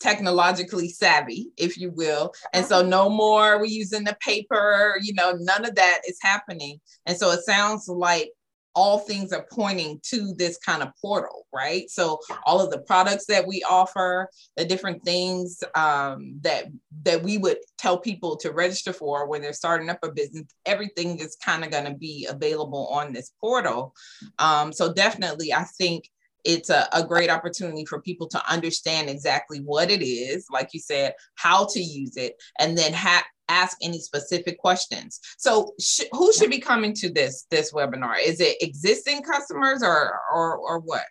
technologically 0.03 0.89
savvy, 0.89 1.51
if 1.57 1.79
you 1.79 1.91
will. 1.91 2.35
And 2.53 2.67
so 2.67 2.83
no 2.83 3.09
more 3.09 3.61
we 3.61 3.69
using 3.69 4.05
the 4.05 4.17
paper, 4.21 4.97
you 5.01 5.15
know, 5.15 5.33
none 5.39 5.65
of 5.65 5.75
that 5.77 6.01
is 6.09 6.19
happening. 6.21 6.81
And 7.07 7.17
so 7.17 7.31
it 7.31 7.45
sounds 7.45 7.89
like 7.89 8.31
all 8.75 8.99
things 8.99 9.33
are 9.33 9.47
pointing 9.51 10.01
to 10.03 10.33
this 10.37 10.57
kind 10.59 10.83
of 10.83 10.89
portal, 11.01 11.47
right? 11.53 11.91
So 11.91 12.19
all 12.47 12.61
of 12.61 12.71
the 12.71 12.81
products 12.81 13.27
that 13.27 13.47
we 13.47 13.63
offer, 13.69 14.29
the 14.57 14.65
different 14.65 15.05
things 15.05 15.63
um, 15.75 16.39
that 16.41 16.67
that 17.03 17.23
we 17.23 17.39
would 17.39 17.59
tell 17.79 17.99
people 17.99 18.37
to 18.39 18.51
register 18.51 18.93
for 18.93 19.29
when 19.29 19.43
they're 19.43 19.53
starting 19.53 19.91
up 19.91 19.99
a 20.03 20.11
business, 20.11 20.47
everything 20.65 21.19
is 21.19 21.37
kind 21.45 21.65
of 21.65 21.71
going 21.71 21.85
to 21.85 21.95
be 21.95 22.27
available 22.31 22.87
on 22.89 23.13
this 23.13 23.33
portal. 23.41 23.95
Um, 24.39 24.73
so 24.73 24.93
definitely, 24.93 25.53
I 25.53 25.65
think 25.65 26.09
it's 26.45 26.71
a, 26.71 26.89
a 26.93 27.05
great 27.05 27.31
opportunity 27.31 27.85
for 27.85 28.01
people 28.01 28.29
to 28.29 28.51
understand 28.51 29.09
exactly 29.09 29.59
what 29.59 29.91
it 29.91 30.05
is, 30.05 30.47
like 30.51 30.71
you 30.73 30.81
said, 30.81 31.15
how 31.37 31.67
to 31.67 31.81
use 31.81 32.17
it, 32.17 32.35
and 32.59 32.77
then 32.77 32.93
have 32.93 33.25
ask 33.49 33.77
any 33.83 33.99
specific 33.99 34.59
questions. 34.59 35.21
So, 35.37 35.75
sh- 35.81 36.09
who 36.13 36.33
should 36.33 36.51
be 36.51 36.61
coming 36.61 36.95
to 36.95 37.13
this 37.13 37.47
this 37.51 37.73
webinar? 37.73 38.17
Is 38.23 38.41
it 38.41 38.57
existing 38.61 39.23
customers 39.23 39.83
or 39.83 40.19
or 40.33 40.57
or 40.57 40.81
what? 40.81 41.05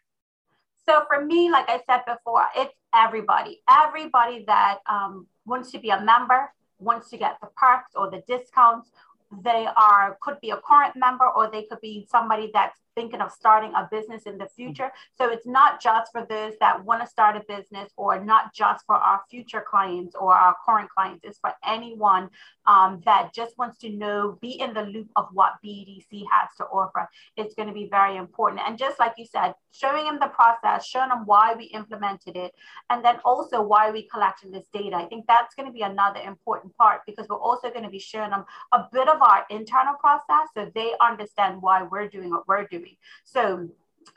So 0.85 1.03
for 1.07 1.23
me, 1.23 1.51
like 1.51 1.69
I 1.69 1.79
said 1.87 2.01
before, 2.07 2.45
it's 2.55 2.73
everybody. 2.93 3.61
Everybody 3.69 4.43
that 4.47 4.79
um, 4.89 5.27
wants 5.45 5.71
to 5.71 5.79
be 5.79 5.89
a 5.89 6.01
member, 6.01 6.51
wants 6.79 7.09
to 7.11 7.17
get 7.17 7.37
the 7.41 7.47
perks 7.55 7.91
or 7.95 8.09
the 8.09 8.23
discounts. 8.27 8.89
They 9.43 9.67
are 9.77 10.17
could 10.21 10.41
be 10.41 10.49
a 10.49 10.57
current 10.57 10.95
member 10.95 11.25
or 11.25 11.49
they 11.49 11.63
could 11.63 11.79
be 11.79 12.07
somebody 12.09 12.51
that's 12.53 12.77
thinking 13.01 13.21
of 13.21 13.31
starting 13.31 13.73
a 13.75 13.87
business 13.89 14.23
in 14.23 14.37
the 14.37 14.47
future. 14.55 14.91
So 15.17 15.29
it's 15.29 15.47
not 15.47 15.81
just 15.81 16.11
for 16.11 16.23
those 16.29 16.53
that 16.59 16.85
want 16.85 17.01
to 17.01 17.07
start 17.07 17.35
a 17.35 17.43
business 17.47 17.91
or 17.97 18.23
not 18.23 18.53
just 18.53 18.85
for 18.85 18.95
our 18.95 19.21
future 19.29 19.63
clients 19.67 20.15
or 20.15 20.35
our 20.35 20.55
current 20.63 20.89
clients. 20.95 21.21
It's 21.23 21.39
for 21.39 21.53
anyone 21.65 22.29
um, 22.67 23.01
that 23.05 23.33
just 23.33 23.57
wants 23.57 23.79
to 23.79 23.89
know, 23.89 24.37
be 24.39 24.51
in 24.61 24.75
the 24.75 24.83
loop 24.83 25.09
of 25.15 25.29
what 25.33 25.53
BDC 25.65 26.25
has 26.31 26.49
to 26.57 26.65
offer. 26.65 27.09
It's 27.37 27.55
going 27.55 27.67
to 27.67 27.73
be 27.73 27.87
very 27.89 28.17
important. 28.17 28.61
And 28.67 28.77
just 28.77 28.99
like 28.99 29.13
you 29.17 29.25
said, 29.25 29.53
showing 29.71 30.05
them 30.05 30.19
the 30.19 30.27
process, 30.27 30.85
showing 30.85 31.09
them 31.09 31.23
why 31.25 31.55
we 31.57 31.65
implemented 31.65 32.35
it, 32.35 32.53
and 32.89 33.03
then 33.03 33.15
also 33.25 33.63
why 33.63 33.89
we 33.89 34.07
collected 34.09 34.53
this 34.53 34.67
data. 34.71 34.95
I 34.95 35.05
think 35.05 35.25
that's 35.27 35.55
going 35.55 35.67
to 35.67 35.73
be 35.73 35.81
another 35.81 36.19
important 36.19 36.75
part 36.77 37.01
because 37.07 37.27
we're 37.29 37.37
also 37.37 37.69
going 37.69 37.83
to 37.83 37.89
be 37.89 37.99
showing 37.99 38.29
them 38.29 38.45
a 38.73 38.85
bit 38.91 39.07
of 39.07 39.21
our 39.21 39.45
internal 39.49 39.95
process 39.95 40.49
so 40.53 40.69
they 40.75 40.93
understand 41.01 41.61
why 41.61 41.83
we're 41.83 42.07
doing 42.07 42.29
what 42.29 42.47
we're 42.47 42.67
doing 42.67 42.90
So 43.23 43.69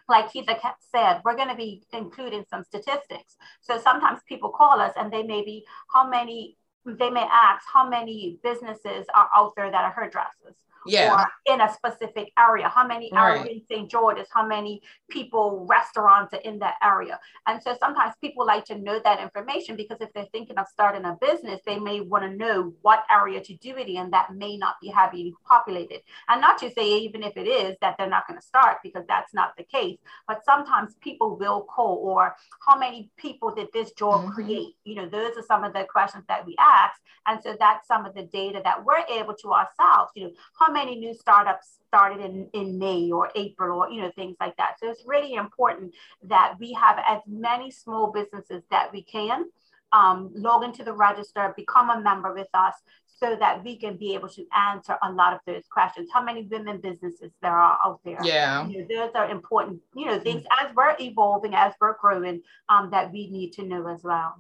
like 0.09 0.33
Keith 0.33 0.49
said, 0.93 1.21
we're 1.25 1.37
going 1.37 1.49
to 1.49 1.55
be 1.55 1.83
including 1.93 2.45
some 2.49 2.65
statistics. 2.65 3.37
So 3.61 3.79
sometimes 3.79 4.21
people 4.29 4.51
call 4.51 4.81
us 4.81 4.93
and 4.97 5.13
they 5.13 5.23
may 5.23 5.43
be 5.45 5.65
how 5.93 6.09
many, 6.09 6.57
they 6.87 7.11
may 7.11 7.27
ask 7.31 7.65
how 7.73 7.89
many 7.89 8.39
businesses 8.43 9.07
are 9.15 9.29
out 9.35 9.53
there 9.57 9.71
that 9.71 9.85
are 9.85 9.93
hairdressers 9.93 10.57
yeah. 10.87 11.15
or 11.15 11.53
in 11.53 11.61
a 11.61 11.73
specific 11.73 12.33
area. 12.39 12.69
How 12.69 12.87
many 12.87 13.11
right. 13.13 13.41
are 13.41 13.47
in 13.47 13.63
St. 13.71 13.91
George's? 13.91 14.29
How 14.33 14.47
many 14.47 14.83
people, 15.11 15.67
restaurants 15.69 16.33
are 16.35 16.41
in 16.41 16.59
that 16.61 16.75
area? 16.83 17.19
And 17.47 17.63
so 17.63 17.77
sometimes 17.79 18.15
people 18.21 18.47
like 18.47 18.65
to 18.67 18.79
know 18.79 19.01
that 19.05 19.21
information 19.21 19.77
because 19.77 19.99
if 20.01 20.13
they're 20.13 20.27
thinking 20.33 20.59
of 20.59 20.67
starting 20.69 21.05
a 21.05 21.17
business, 21.21 21.61
they 21.67 21.79
may 21.79 22.01
want 22.01 22.25
to 22.25 22.37
know 22.37 22.73
what 22.83 23.05
area 23.11 23.41
to 23.43 23.55
do 23.57 23.77
it 23.77 23.89
in 23.89 24.11
that 24.11 24.35
may 24.35 24.57
not 24.57 24.77
be 24.81 24.89
heavily 24.89 25.35
populated. 25.47 26.01
And 26.29 26.41
not 26.41 26.59
to 26.59 26.71
say, 26.71 26.99
even 26.99 27.23
if 27.23 27.37
it 27.37 27.47
is, 27.47 27.77
that 27.81 27.97
they're 27.99 28.09
not 28.09 28.27
going 28.27 28.41
to 28.41 28.47
start 28.47 28.79
because 28.83 29.05
that's 29.09 29.35
not 29.35 29.57
the 29.57 29.65
case. 29.65 29.99
But 30.27 30.45
sometimes 30.45 30.95
people 31.01 31.37
will 31.37 31.63
call, 31.63 31.97
or 32.03 32.35
how 32.67 32.79
many 32.79 33.11
people 33.17 33.55
did 33.55 33.69
this 33.73 33.93
job 33.93 34.23
mm-hmm. 34.23 34.33
create? 34.33 34.75
You 34.85 34.97
know, 34.97 35.09
those 35.09 35.37
are 35.37 35.43
some 35.43 35.65
of 35.65 35.73
the 35.73 35.87
questions 35.91 36.25
that 36.29 36.47
we 36.47 36.57
ask. 36.59 37.01
And 37.27 37.41
so 37.43 37.57
that's 37.59 37.87
some 37.87 38.05
of 38.05 38.15
the 38.15 38.25
data 38.25 38.61
that 38.65 38.85
we're 38.85 39.05
able 39.11 39.35
to 39.35 39.53
ourselves, 39.53 40.13
you 40.15 40.25
know, 40.25 40.33
how 40.59 40.73
many 40.81 40.97
new 40.97 41.15
startups 41.15 41.79
started 41.89 42.21
in, 42.29 42.49
in 42.53 42.79
May 42.79 43.11
or 43.11 43.31
April 43.35 43.79
or, 43.81 43.91
you 43.91 44.03
know, 44.03 44.13
things 44.15 44.37
like 44.41 44.57
that. 44.59 44.73
So 44.81 44.91
it's 44.91 45.05
really 45.07 45.35
important 45.35 45.95
that 46.25 46.55
we 46.61 46.73
have 46.75 46.97
as 47.09 47.21
many 47.27 47.71
small 47.71 48.13
businesses 48.13 48.63
that 48.71 48.93
we 48.93 49.03
can 49.03 49.45
um, 49.93 50.31
log 50.35 50.65
into 50.65 50.83
the 50.85 50.93
register, 50.93 51.55
become 51.57 51.89
a 51.89 52.01
member 52.01 52.35
with 52.35 52.49
us 52.53 52.75
so 53.07 53.37
that 53.37 53.63
we 53.65 53.79
can 53.79 53.97
be 53.97 54.15
able 54.15 54.29
to 54.29 54.45
answer 54.73 54.97
a 55.03 55.11
lot 55.13 55.33
of 55.33 55.41
those 55.47 55.63
questions. 55.71 56.11
How 56.13 56.23
many 56.23 56.43
women 56.51 56.81
businesses 56.81 57.31
there 57.41 57.57
are 57.57 57.79
out 57.85 58.01
there? 58.05 58.19
Yeah. 58.25 58.67
You 58.67 58.81
know, 58.81 58.87
those 58.91 59.13
are 59.15 59.31
important, 59.31 59.81
you 59.95 60.07
know, 60.07 60.19
things 60.19 60.45
as 60.61 60.75
we're 60.75 60.97
evolving, 60.99 61.55
as 61.55 61.73
we're 61.81 61.97
growing, 61.99 62.43
um, 62.69 62.91
that 62.91 63.13
we 63.13 63.31
need 63.31 63.53
to 63.53 63.63
know 63.65 63.87
as 63.87 64.03
well. 64.03 64.35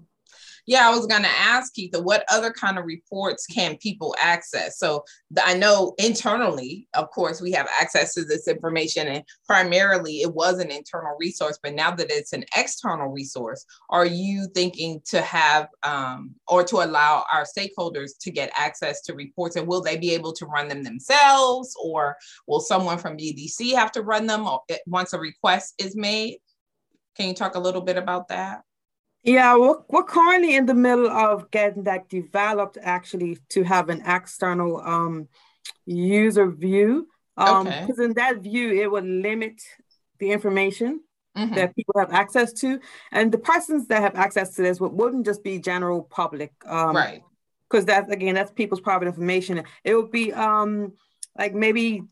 Yeah, 0.66 0.88
I 0.88 0.94
was 0.94 1.06
going 1.06 1.22
to 1.22 1.28
ask 1.28 1.74
Keitha, 1.74 2.02
what 2.02 2.24
other 2.30 2.50
kind 2.50 2.78
of 2.78 2.86
reports 2.86 3.46
can 3.46 3.76
people 3.76 4.14
access? 4.20 4.78
So 4.78 5.04
I 5.42 5.54
know 5.54 5.94
internally, 5.98 6.88
of 6.94 7.10
course, 7.10 7.40
we 7.40 7.52
have 7.52 7.68
access 7.80 8.14
to 8.14 8.24
this 8.24 8.48
information, 8.48 9.08
and 9.08 9.24
primarily 9.46 10.22
it 10.22 10.32
was 10.32 10.58
an 10.58 10.70
internal 10.70 11.16
resource, 11.18 11.58
but 11.62 11.74
now 11.74 11.90
that 11.90 12.10
it's 12.10 12.32
an 12.32 12.44
external 12.56 13.08
resource, 13.08 13.64
are 13.90 14.06
you 14.06 14.46
thinking 14.54 15.00
to 15.06 15.20
have 15.20 15.68
um, 15.82 16.34
or 16.48 16.64
to 16.64 16.76
allow 16.76 17.24
our 17.32 17.44
stakeholders 17.44 18.12
to 18.20 18.30
get 18.30 18.50
access 18.56 19.02
to 19.02 19.14
reports, 19.14 19.56
and 19.56 19.66
will 19.66 19.82
they 19.82 19.96
be 19.96 20.14
able 20.14 20.32
to 20.32 20.46
run 20.46 20.68
them 20.68 20.82
themselves, 20.82 21.74
or 21.82 22.16
will 22.46 22.60
someone 22.60 22.98
from 22.98 23.16
BDC 23.16 23.74
have 23.74 23.92
to 23.92 24.02
run 24.02 24.26
them 24.26 24.46
once 24.86 25.12
a 25.12 25.18
request 25.18 25.74
is 25.78 25.94
made? 25.94 26.38
Can 27.16 27.28
you 27.28 27.34
talk 27.34 27.54
a 27.54 27.60
little 27.60 27.82
bit 27.82 27.96
about 27.96 28.28
that? 28.28 28.62
Yeah, 29.24 29.56
we're, 29.56 29.78
we're 29.88 30.04
currently 30.04 30.54
in 30.54 30.66
the 30.66 30.74
middle 30.74 31.08
of 31.08 31.50
getting 31.50 31.84
that 31.84 32.10
developed 32.10 32.76
actually 32.80 33.38
to 33.48 33.62
have 33.62 33.88
an 33.88 34.02
external 34.06 34.80
um, 34.80 35.28
user 35.86 36.50
view. 36.50 37.08
Um, 37.36 37.64
Because 37.64 37.98
okay. 37.98 38.04
in 38.04 38.12
that 38.14 38.40
view, 38.40 38.70
it 38.70 38.90
would 38.90 39.04
limit 39.04 39.62
the 40.18 40.30
information 40.30 41.00
mm-hmm. 41.36 41.54
that 41.54 41.74
people 41.74 41.94
have 41.98 42.12
access 42.12 42.52
to. 42.52 42.78
And 43.12 43.32
the 43.32 43.38
persons 43.38 43.88
that 43.88 44.02
have 44.02 44.14
access 44.14 44.54
to 44.56 44.62
this 44.62 44.78
wouldn't 44.78 45.24
just 45.24 45.42
be 45.42 45.58
general 45.58 46.02
public. 46.02 46.52
Um, 46.66 46.94
right. 46.94 47.22
Because 47.68 47.86
that's, 47.86 48.10
again, 48.12 48.34
that's 48.34 48.52
people's 48.52 48.82
private 48.82 49.08
information. 49.08 49.64
It 49.82 49.94
would 49.94 50.10
be 50.10 50.34
um, 50.34 50.92
like 51.36 51.54
maybe, 51.54 52.04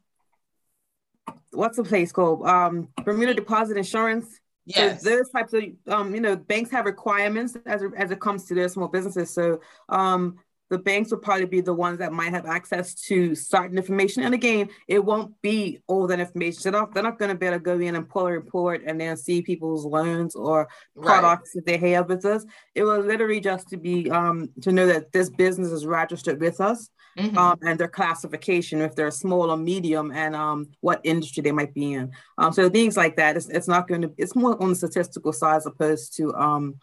what's 1.50 1.76
the 1.76 1.84
place 1.84 2.10
called? 2.10 2.46
Um, 2.48 2.88
Bermuda 3.04 3.34
Deposit 3.34 3.76
Insurance 3.76 4.40
Yes. 4.64 5.02
So 5.02 5.10
those 5.10 5.30
types 5.30 5.52
of, 5.52 5.64
um, 5.88 6.14
you 6.14 6.20
know, 6.20 6.36
banks 6.36 6.70
have 6.70 6.84
requirements 6.84 7.56
as, 7.66 7.82
as 7.96 8.10
it 8.10 8.20
comes 8.20 8.44
to 8.44 8.54
their 8.54 8.68
small 8.68 8.88
businesses. 8.88 9.30
So 9.30 9.60
um, 9.88 10.36
the 10.72 10.78
banks 10.78 11.10
will 11.10 11.18
probably 11.18 11.44
be 11.44 11.60
the 11.60 11.74
ones 11.74 11.98
that 11.98 12.14
might 12.14 12.30
have 12.30 12.46
access 12.46 12.94
to 12.94 13.34
certain 13.34 13.76
information. 13.76 14.22
And 14.22 14.32
again, 14.32 14.70
it 14.88 15.04
won't 15.04 15.34
be 15.42 15.82
all 15.86 16.06
that 16.06 16.18
information. 16.18 16.62
They're 16.62 16.72
not, 16.72 16.94
they're 16.94 17.02
not 17.02 17.18
going 17.18 17.28
to 17.28 17.34
be 17.34 17.44
able 17.44 17.58
to 17.58 17.62
go 17.62 17.78
in 17.78 17.94
and 17.94 18.08
pull 18.08 18.26
a 18.26 18.32
report 18.32 18.82
and 18.86 18.98
then 18.98 19.18
see 19.18 19.42
people's 19.42 19.84
loans 19.84 20.34
or 20.34 20.68
products 20.98 21.52
right. 21.54 21.66
that 21.66 21.66
they 21.66 21.90
have 21.90 22.08
with 22.08 22.24
us. 22.24 22.46
It 22.74 22.84
will 22.84 23.00
literally 23.00 23.38
just 23.38 23.68
to 23.68 23.76
be 23.76 24.10
um, 24.10 24.48
to 24.62 24.72
know 24.72 24.86
that 24.86 25.12
this 25.12 25.28
business 25.28 25.72
is 25.72 25.84
registered 25.84 26.40
with 26.40 26.58
us 26.58 26.88
mm-hmm. 27.18 27.36
um, 27.36 27.58
and 27.60 27.78
their 27.78 27.88
classification, 27.88 28.80
if 28.80 28.94
they're 28.94 29.10
small 29.10 29.50
or 29.50 29.58
medium, 29.58 30.10
and 30.10 30.34
um, 30.34 30.68
what 30.80 31.02
industry 31.04 31.42
they 31.42 31.52
might 31.52 31.74
be 31.74 31.92
in. 31.92 32.12
Um, 32.38 32.54
so 32.54 32.70
things 32.70 32.96
like 32.96 33.16
that. 33.16 33.36
It's, 33.36 33.50
it's 33.50 33.68
not 33.68 33.88
going 33.88 34.00
to. 34.00 34.12
It's 34.16 34.34
more 34.34 34.60
on 34.62 34.70
the 34.70 34.76
statistical 34.76 35.34
side 35.34 35.56
as 35.56 35.66
opposed 35.66 36.16
to 36.16 36.34
um, 36.34 36.76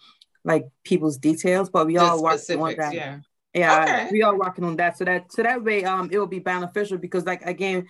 like 0.46 0.67
people's 0.84 1.17
details. 1.17 1.72
But 1.72 1.88
we 1.88 1.98
all 1.98 2.22
working 2.22 2.62
on 2.62 2.75
that. 2.77 2.93
Yeah. 2.93 3.19
Yeah, 3.53 3.84
okay. 3.84 4.10
we 4.12 4.22
are 4.22 4.38
working 4.38 4.63
on 4.63 4.75
that. 4.77 4.98
So 4.98 5.06
that 5.06 5.32
so 5.32 5.44
that 5.44 5.63
way, 5.63 5.84
um, 5.84 6.10
it 6.12 6.20
will 6.20 6.27
be 6.27 6.39
beneficial 6.39 6.98
because, 6.98 7.25
like 7.25 7.44
again, 7.46 7.88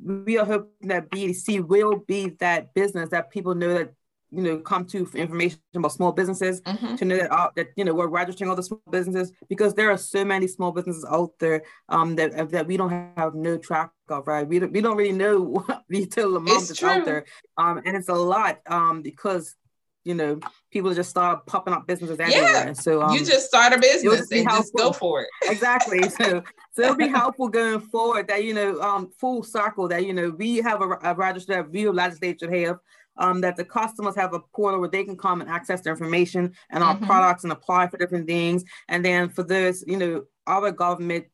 we 0.00 0.38
are 0.38 0.44
hoping 0.44 0.88
that 0.88 1.10
BDC 1.10 1.66
will 1.66 1.96
be 2.06 2.30
that 2.40 2.74
business 2.74 3.10
that 3.10 3.30
people 3.30 3.54
know 3.54 3.74
that 3.74 3.94
you 4.30 4.42
know 4.42 4.58
come 4.58 4.84
to 4.84 5.06
for 5.06 5.16
information 5.16 5.58
about 5.74 5.92
small 5.92 6.12
businesses 6.12 6.60
mm-hmm. 6.60 6.96
to 6.96 7.04
know 7.04 7.16
that 7.16 7.32
uh, 7.32 7.48
that 7.56 7.68
you 7.76 7.84
know 7.84 7.94
we're 7.94 8.08
registering 8.08 8.50
all 8.50 8.56
the 8.56 8.62
small 8.62 8.82
businesses 8.90 9.32
because 9.48 9.74
there 9.74 9.90
are 9.90 9.96
so 9.96 10.24
many 10.24 10.46
small 10.46 10.70
businesses 10.70 11.04
out 11.10 11.30
there 11.40 11.62
um 11.88 12.14
that 12.16 12.50
that 12.50 12.66
we 12.66 12.76
don't 12.76 12.90
have 13.16 13.34
no 13.34 13.56
track 13.56 13.90
of 14.10 14.26
right 14.26 14.46
we 14.46 14.58
don't, 14.58 14.72
we 14.72 14.80
don't 14.80 14.96
really 14.96 15.12
know 15.12 15.40
what 15.66 15.82
retail 15.88 16.36
amount 16.36 16.68
that's 16.68 16.82
out 16.82 17.04
there 17.04 17.24
um 17.56 17.80
and 17.84 17.96
it's 17.96 18.08
a 18.08 18.14
lot 18.14 18.58
um 18.66 19.00
because 19.00 19.56
you 20.04 20.14
know 20.14 20.38
people 20.70 20.92
just 20.94 21.10
start 21.10 21.44
popping 21.46 21.74
up 21.74 21.86
businesses 21.86 22.18
everywhere 22.20 22.66
yeah. 22.66 22.72
so 22.72 23.02
um, 23.02 23.12
you 23.14 23.24
just 23.24 23.46
start 23.46 23.72
a 23.72 23.78
business 23.78 24.30
and 24.30 24.46
helpful. 24.46 24.62
just 24.62 24.74
go 24.74 24.92
for 24.92 25.22
it 25.22 25.28
exactly 25.50 26.08
so 26.08 26.42
so 26.72 26.82
it'll 26.82 26.96
be 26.96 27.08
helpful 27.08 27.48
going 27.48 27.80
forward 27.80 28.26
that 28.28 28.44
you 28.44 28.54
know 28.54 28.80
um 28.80 29.10
full 29.18 29.42
circle 29.42 29.88
that 29.88 30.06
you 30.06 30.12
know 30.12 30.30
we 30.30 30.56
have 30.56 30.80
a, 30.80 30.98
a 31.02 31.14
register 31.14 31.54
that 31.54 31.70
we 31.70 31.88
legislature 31.88 32.50
have 32.50 32.78
um, 33.18 33.40
that 33.40 33.56
the 33.56 33.64
customers 33.64 34.14
have 34.14 34.32
a 34.32 34.40
portal 34.54 34.80
where 34.80 34.88
they 34.88 35.04
can 35.04 35.16
come 35.16 35.40
and 35.40 35.50
access 35.50 35.80
their 35.80 35.92
information 35.92 36.54
and 36.70 36.82
our 36.82 36.94
mm-hmm. 36.94 37.06
products 37.06 37.42
and 37.42 37.52
apply 37.52 37.88
for 37.88 37.98
different 37.98 38.26
things. 38.26 38.64
And 38.88 39.04
then 39.04 39.28
for 39.28 39.42
this, 39.42 39.84
you 39.86 39.96
know, 39.96 40.24
other 40.46 40.70
government 40.70 41.26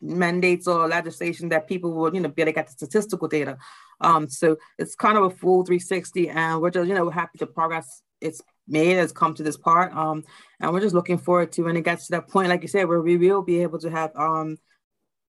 mandates 0.00 0.66
or 0.66 0.88
legislation 0.88 1.48
that 1.50 1.68
people 1.68 1.92
will, 1.92 2.14
you 2.14 2.20
know, 2.20 2.28
be 2.28 2.42
able 2.42 2.52
to 2.52 2.54
get 2.54 2.66
the 2.66 2.72
statistical 2.72 3.28
data. 3.28 3.58
Um, 4.00 4.28
so 4.28 4.56
it's 4.78 4.94
kind 4.94 5.16
of 5.16 5.24
a 5.24 5.30
full 5.30 5.64
360, 5.64 6.28
and 6.30 6.60
we're 6.60 6.70
just, 6.70 6.88
you 6.88 6.94
know, 6.94 7.10
happy 7.10 7.38
to 7.38 7.46
progress 7.46 8.02
it's 8.20 8.42
made 8.66 8.96
has 8.96 9.12
come 9.12 9.34
to 9.34 9.42
this 9.42 9.56
part. 9.56 9.94
Um, 9.94 10.24
and 10.60 10.72
we're 10.72 10.80
just 10.80 10.94
looking 10.94 11.18
forward 11.18 11.52
to 11.52 11.62
when 11.62 11.76
it 11.76 11.84
gets 11.84 12.06
to 12.06 12.12
that 12.12 12.28
point, 12.28 12.48
like 12.48 12.62
you 12.62 12.68
said, 12.68 12.88
where 12.88 13.00
we 13.00 13.16
will 13.16 13.42
be 13.42 13.62
able 13.62 13.78
to 13.80 13.90
have 13.90 14.10
um 14.16 14.56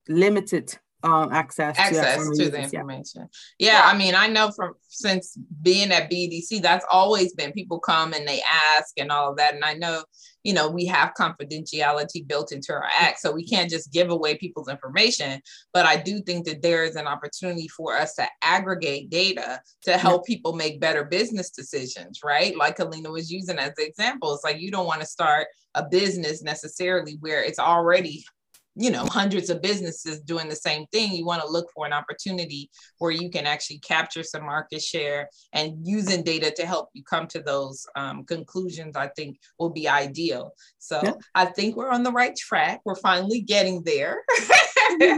limited 0.07 0.77
um, 1.03 1.33
access 1.33 1.77
access 1.77 2.29
to, 2.29 2.45
to 2.45 2.49
the 2.49 2.61
information. 2.61 3.27
Yeah. 3.59 3.73
yeah, 3.73 3.81
I 3.85 3.97
mean, 3.97 4.15
I 4.15 4.27
know 4.27 4.51
from 4.51 4.73
since 4.87 5.37
being 5.61 5.91
at 5.91 6.09
BDC, 6.09 6.61
that's 6.61 6.85
always 6.89 7.33
been 7.33 7.51
people 7.51 7.79
come 7.79 8.13
and 8.13 8.27
they 8.27 8.41
ask 8.77 8.93
and 8.97 9.11
all 9.11 9.31
of 9.31 9.37
that. 9.37 9.53
And 9.53 9.65
I 9.65 9.73
know, 9.73 10.03
you 10.43 10.53
know, 10.53 10.69
we 10.69 10.85
have 10.85 11.13
confidentiality 11.19 12.25
built 12.25 12.53
into 12.53 12.71
our 12.71 12.87
act, 12.97 13.19
so 13.19 13.33
we 13.33 13.45
can't 13.45 13.69
just 13.69 13.91
give 13.91 14.11
away 14.11 14.37
people's 14.37 14.69
information. 14.69 15.41
But 15.73 15.85
I 15.85 15.97
do 15.97 16.21
think 16.21 16.45
that 16.45 16.61
there 16.61 16.85
is 16.85 16.95
an 16.95 17.07
opportunity 17.07 17.67
for 17.67 17.97
us 17.97 18.15
to 18.15 18.27
aggregate 18.41 19.09
data 19.09 19.61
to 19.83 19.97
help 19.97 20.23
yeah. 20.27 20.35
people 20.35 20.53
make 20.53 20.79
better 20.79 21.03
business 21.03 21.49
decisions, 21.49 22.21
right? 22.23 22.55
Like 22.55 22.79
Alina 22.79 23.11
was 23.11 23.29
using 23.29 23.59
as 23.59 23.73
the 23.75 23.85
example. 23.85 24.33
It's 24.33 24.43
like 24.45 24.61
you 24.61 24.71
don't 24.71 24.87
want 24.87 25.01
to 25.01 25.07
start 25.07 25.47
a 25.75 25.83
business 25.83 26.41
necessarily 26.41 27.17
where 27.19 27.43
it's 27.43 27.59
already 27.59 28.23
you 28.75 28.91
know 28.91 29.05
hundreds 29.11 29.49
of 29.49 29.61
businesses 29.61 30.19
doing 30.21 30.49
the 30.49 30.55
same 30.55 30.85
thing 30.87 31.11
you 31.11 31.25
want 31.25 31.41
to 31.41 31.47
look 31.47 31.67
for 31.73 31.85
an 31.85 31.93
opportunity 31.93 32.69
where 32.99 33.11
you 33.11 33.29
can 33.29 33.45
actually 33.45 33.79
capture 33.79 34.23
some 34.23 34.43
market 34.43 34.81
share 34.81 35.29
and 35.53 35.75
using 35.85 36.23
data 36.23 36.51
to 36.51 36.65
help 36.65 36.89
you 36.93 37.03
come 37.03 37.27
to 37.27 37.39
those 37.41 37.85
um, 37.95 38.23
conclusions 38.25 38.95
i 38.95 39.07
think 39.15 39.37
will 39.59 39.69
be 39.69 39.87
ideal 39.87 40.51
so 40.79 40.99
yeah. 41.03 41.13
i 41.35 41.45
think 41.45 41.75
we're 41.75 41.91
on 41.91 42.03
the 42.03 42.11
right 42.11 42.35
track 42.35 42.81
we're 42.85 42.95
finally 42.95 43.41
getting 43.41 43.81
there 43.83 44.23
yeah 44.99 45.17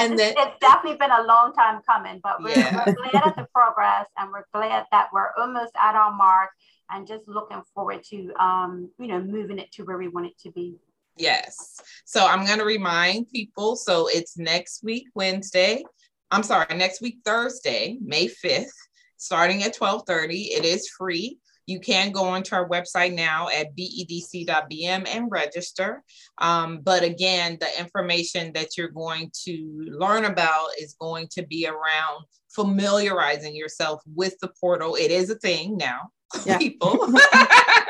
and 0.00 0.18
then, 0.18 0.34
it's 0.36 0.58
definitely 0.60 0.96
been 0.98 1.10
a 1.10 1.22
long 1.24 1.52
time 1.52 1.80
coming 1.88 2.20
but 2.22 2.42
we're, 2.42 2.50
yeah. 2.50 2.84
we're 2.86 3.10
glad 3.10 3.26
at 3.26 3.36
the 3.36 3.46
progress 3.54 4.06
and 4.16 4.30
we're 4.30 4.44
glad 4.52 4.84
that 4.90 5.08
we're 5.12 5.30
almost 5.38 5.72
at 5.76 5.94
our 5.94 6.12
mark 6.12 6.50
and 6.90 7.06
just 7.06 7.28
looking 7.28 7.62
forward 7.74 8.02
to 8.02 8.32
um, 8.40 8.90
you 8.98 9.06
know 9.06 9.22
moving 9.22 9.58
it 9.58 9.70
to 9.72 9.84
where 9.84 9.98
we 9.98 10.08
want 10.08 10.26
it 10.26 10.38
to 10.38 10.50
be 10.50 10.76
Yes. 11.20 11.80
So 12.04 12.26
I'm 12.26 12.46
going 12.46 12.58
to 12.58 12.64
remind 12.64 13.28
people. 13.30 13.76
So 13.76 14.08
it's 14.08 14.38
next 14.38 14.82
week, 14.82 15.06
Wednesday. 15.14 15.84
I'm 16.30 16.42
sorry, 16.42 16.74
next 16.76 17.00
week, 17.00 17.18
Thursday, 17.24 17.98
May 18.00 18.26
5th, 18.26 18.70
starting 19.16 19.62
at 19.62 19.76
1230. 19.76 20.42
It 20.52 20.64
is 20.64 20.88
free. 20.88 21.38
You 21.66 21.78
can 21.78 22.10
go 22.10 22.24
onto 22.24 22.54
our 22.54 22.68
website 22.68 23.14
now 23.14 23.48
at 23.48 23.76
bedc.bm 23.76 25.06
and 25.06 25.30
register. 25.30 26.02
Um, 26.38 26.80
but 26.82 27.04
again, 27.04 27.58
the 27.60 27.78
information 27.78 28.52
that 28.54 28.76
you're 28.76 28.88
going 28.88 29.30
to 29.44 29.84
learn 29.86 30.24
about 30.24 30.68
is 30.80 30.96
going 31.00 31.28
to 31.32 31.46
be 31.46 31.68
around 31.68 32.24
familiarizing 32.48 33.54
yourself 33.54 34.02
with 34.14 34.34
the 34.40 34.50
portal. 34.60 34.96
It 34.96 35.10
is 35.12 35.30
a 35.30 35.36
thing 35.36 35.76
now, 35.76 36.10
yeah. 36.44 36.58
people. 36.58 36.98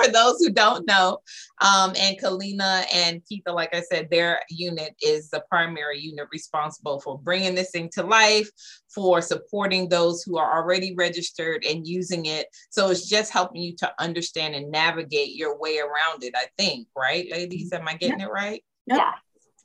for 0.00 0.10
those 0.10 0.38
who 0.38 0.50
don't 0.50 0.86
know. 0.86 1.18
Um, 1.60 1.92
and 1.98 2.18
Colina 2.20 2.84
and 2.92 3.22
Keitha, 3.24 3.54
like 3.54 3.74
I 3.74 3.82
said, 3.82 4.08
their 4.10 4.40
unit 4.48 4.94
is 5.02 5.30
the 5.30 5.42
primary 5.48 6.00
unit 6.00 6.28
responsible 6.32 7.00
for 7.00 7.18
bringing 7.18 7.54
this 7.54 7.70
thing 7.70 7.90
to 7.94 8.02
life, 8.02 8.48
for 8.94 9.20
supporting 9.20 9.88
those 9.88 10.22
who 10.22 10.38
are 10.38 10.60
already 10.60 10.94
registered 10.94 11.64
and 11.64 11.86
using 11.86 12.26
it. 12.26 12.46
So 12.70 12.90
it's 12.90 13.08
just 13.08 13.32
helping 13.32 13.62
you 13.62 13.76
to 13.76 13.92
understand 13.98 14.54
and 14.54 14.70
navigate 14.70 15.34
your 15.34 15.58
way 15.58 15.78
around 15.78 16.24
it, 16.24 16.34
I 16.36 16.46
think, 16.58 16.88
right, 16.96 17.30
ladies? 17.30 17.72
Am 17.72 17.88
I 17.88 17.94
getting 17.94 18.20
yeah. 18.20 18.26
it 18.26 18.30
right? 18.30 18.64
Yeah. 18.86 19.12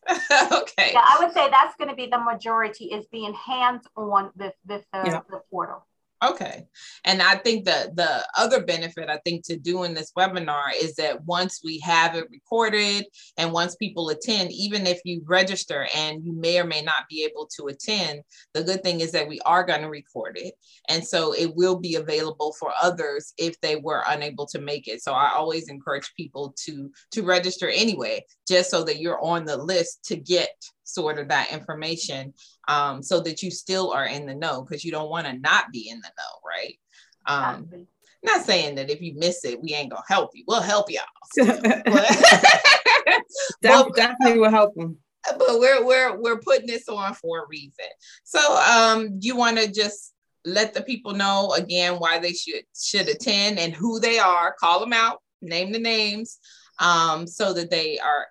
okay. 0.52 0.91
Yeah, 0.93 1.04
I 1.04 1.17
would 1.19 1.34
say 1.34 1.50
that's 1.50 1.76
going 1.78 1.89
to 1.89 1.95
be 1.95 2.08
the 2.08 2.19
majority 2.19 2.86
is 2.86 3.08
being 3.08 3.34
hands 3.34 3.88
on 3.95 4.32
with, 4.36 4.54
with 4.67 4.86
the, 4.93 5.02
yeah. 5.04 5.21
the 5.30 5.41
portal. 5.50 5.86
Okay. 6.23 6.65
And 7.04 7.21
I 7.21 7.36
think 7.36 7.65
the 7.65 7.91
the 7.93 8.25
other 8.38 8.63
benefit 8.63 9.10
I 9.10 9.19
think 9.25 9.45
to 9.45 9.58
doing 9.58 9.93
this 9.93 10.13
webinar 10.17 10.71
is 10.80 10.95
that 10.95 11.23
once 11.25 11.60
we 11.63 11.80
have 11.80 12.15
it 12.15 12.30
recorded 12.32 13.06
and 13.38 13.51
once 13.51 13.75
people 13.75 14.10
attend, 14.10 14.51
even 14.54 14.88
if 14.88 15.01
you 15.04 15.23
register 15.25 15.88
and 15.93 16.23
you 16.23 16.32
may 16.32 16.60
or 16.60 16.63
may 16.63 16.82
not 16.82 17.08
be 17.10 17.25
able 17.25 17.49
to 17.58 17.67
attend, 17.67 18.21
the 18.54 18.63
good 18.63 18.82
thing 18.82 19.01
is 19.01 19.12
that 19.12 19.28
we 19.28 19.41
are 19.41 19.65
going 19.65 19.82
to 19.82 19.89
record 19.89 20.38
it. 20.38 20.54
And 20.88 21.06
so 21.06 21.34
it 21.34 21.54
will 21.54 21.80
be 21.80 21.95
available 21.95 22.56
for 22.60 22.71
others 22.82 23.34
if 23.38 23.60
they 23.60 23.75
were 23.75 24.04
unable 24.08 24.45
to 24.47 24.60
make 24.60 24.88
it. 24.88 25.04
So 25.04 25.12
I 25.12 25.32
always 25.34 25.67
encourage 25.67 26.13
people 26.15 26.56
to 26.65 26.89
to 27.12 27.23
register 27.23 27.69
anyway, 27.69 28.25
just 28.47 28.71
so 28.71 28.84
that 28.86 28.99
you're 29.01 29.23
on 29.23 29.43
the 29.43 29.58
list 29.58 30.06
to 30.06 30.15
get 30.15 30.56
sort 30.86 31.19
of 31.19 31.28
that 31.28 31.52
information 31.52 32.34
um, 32.67 33.04
so 33.04 33.19
that 33.19 33.43
you 33.43 33.52
still 33.52 33.91
are 33.91 34.06
in 34.06 34.26
the 34.26 34.36
know 34.36 34.62
because 34.62 34.86
you 34.86 34.91
don't 34.91 35.10
want 35.10 35.28
to 35.28 35.34
not 35.34 35.71
be 35.71 35.89
in 35.89 36.00
the 36.00 36.08
know, 36.17 36.39
right? 36.48 36.80
Um, 37.28 37.88
not 38.24 38.45
saying 38.45 38.76
that 38.76 38.89
if 38.89 39.02
you 39.02 39.13
miss 39.15 39.45
it, 39.45 39.62
we 39.62 39.74
ain't 39.74 39.91
gonna 39.91 40.04
help 40.08 40.32
you. 40.34 40.43
We'll 40.48 40.62
help 40.62 40.89
y'all. 40.89 41.04
but, 41.38 43.21
definitely 43.95 44.39
will 44.39 44.50
help 44.50 44.74
them. 44.76 44.98
But 45.38 45.60
we're 45.60 45.86
we're 45.86 46.19
we're 46.19 46.39
putting 46.39 46.67
this 46.67 46.88
on 46.88 47.13
for 47.13 47.43
a 47.43 47.48
reason. 47.48 47.86
So 48.24 48.39
um 48.58 49.19
you 49.21 49.36
want 49.36 49.58
to 49.58 49.71
just 49.71 50.13
let 50.45 50.74
the 50.74 50.82
people 50.82 51.13
know 51.13 51.54
again 51.58 51.95
why 51.95 52.19
they 52.19 52.34
should 52.34 52.63
should 52.76 53.08
attend 53.08 53.58
and 53.60 53.74
who 53.74 54.00
they 54.00 54.19
are, 54.19 54.56
call 54.60 54.80
them 54.80 54.93
out, 54.93 55.21
name 55.41 55.71
the 55.71 55.80
names, 55.80 56.39
um, 56.79 57.27
so 57.27 57.53
that 57.53 57.69
they 57.69 57.99
are 57.99 58.27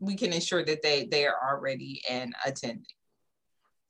we 0.00 0.16
can 0.16 0.32
ensure 0.32 0.64
that 0.64 0.82
they 0.82 1.06
they 1.06 1.26
are 1.26 1.36
already 1.50 2.02
and 2.08 2.34
attending. 2.44 2.86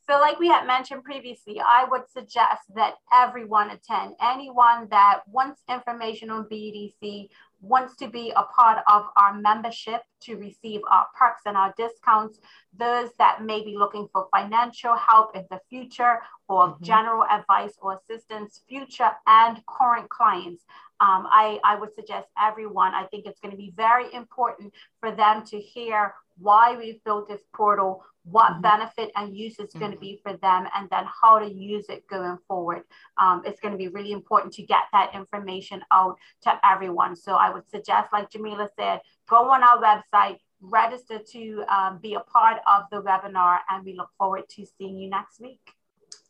So 0.06 0.20
like 0.20 0.38
we 0.38 0.48
had 0.48 0.66
mentioned 0.66 1.02
previously, 1.02 1.60
I 1.60 1.86
would 1.90 2.02
suggest 2.10 2.62
that 2.74 2.94
everyone 3.12 3.70
attend. 3.70 4.16
Anyone 4.20 4.88
that 4.90 5.20
wants 5.26 5.62
information 5.70 6.30
on 6.30 6.44
BDC, 6.44 7.28
wants 7.64 7.96
to 7.96 8.08
be 8.08 8.30
a 8.36 8.42
part 8.42 8.84
of 8.86 9.06
our 9.16 9.34
membership 9.40 10.02
to 10.22 10.36
receive 10.36 10.80
our 10.90 11.06
perks 11.18 11.42
and 11.46 11.56
our 11.56 11.72
discounts, 11.76 12.38
those 12.76 13.10
that 13.18 13.42
may 13.42 13.64
be 13.64 13.76
looking 13.76 14.06
for 14.12 14.28
financial 14.34 14.94
help 14.96 15.34
in 15.34 15.44
the 15.50 15.60
future 15.68 16.18
or 16.48 16.68
mm-hmm. 16.68 16.84
general 16.84 17.24
advice 17.24 17.74
or 17.80 17.98
assistance, 17.98 18.62
future 18.68 19.10
and 19.26 19.60
current 19.66 20.08
clients. 20.08 20.64
Um, 21.00 21.26
I, 21.30 21.58
I 21.64 21.76
would 21.76 21.94
suggest 21.94 22.28
everyone, 22.40 22.94
I 22.94 23.06
think 23.06 23.26
it's 23.26 23.40
going 23.40 23.52
to 23.52 23.58
be 23.58 23.72
very 23.76 24.12
important 24.12 24.72
for 25.00 25.10
them 25.10 25.44
to 25.46 25.58
hear 25.58 26.14
why 26.38 26.76
we've 26.76 27.02
built 27.04 27.28
this 27.28 27.42
portal, 27.54 28.04
what 28.24 28.52
mm-hmm. 28.52 28.62
benefit 28.62 29.10
and 29.16 29.36
use 29.36 29.56
it's 29.58 29.74
mm-hmm. 29.74 29.80
going 29.80 29.92
to 29.92 29.98
be 29.98 30.20
for 30.22 30.36
them, 30.36 30.66
and 30.76 30.88
then 30.90 31.04
how 31.22 31.38
to 31.38 31.52
use 31.52 31.86
it 31.88 32.06
going 32.08 32.38
forward. 32.48 32.82
Um, 33.20 33.42
it's 33.44 33.60
going 33.60 33.72
to 33.72 33.78
be 33.78 33.88
really 33.88 34.12
important 34.12 34.52
to 34.54 34.62
get 34.62 34.84
that 34.92 35.14
information 35.14 35.82
out 35.92 36.16
to 36.42 36.58
everyone. 36.64 37.16
So 37.16 37.34
I 37.34 37.50
would 37.50 37.68
suggest, 37.68 38.12
like 38.12 38.30
Jamillah 38.30 38.68
said, 38.78 39.00
go 39.28 39.50
on 39.50 39.62
our 39.62 39.78
website, 39.80 40.38
register 40.60 41.20
to 41.32 41.64
um, 41.68 41.98
be 41.98 42.14
a 42.14 42.20
part 42.20 42.60
of 42.66 42.84
the 42.90 43.02
webinar, 43.02 43.58
and 43.70 43.84
we 43.84 43.94
look 43.96 44.10
forward 44.18 44.44
to 44.50 44.66
seeing 44.78 44.98
you 44.98 45.10
next 45.10 45.40
week. 45.40 45.60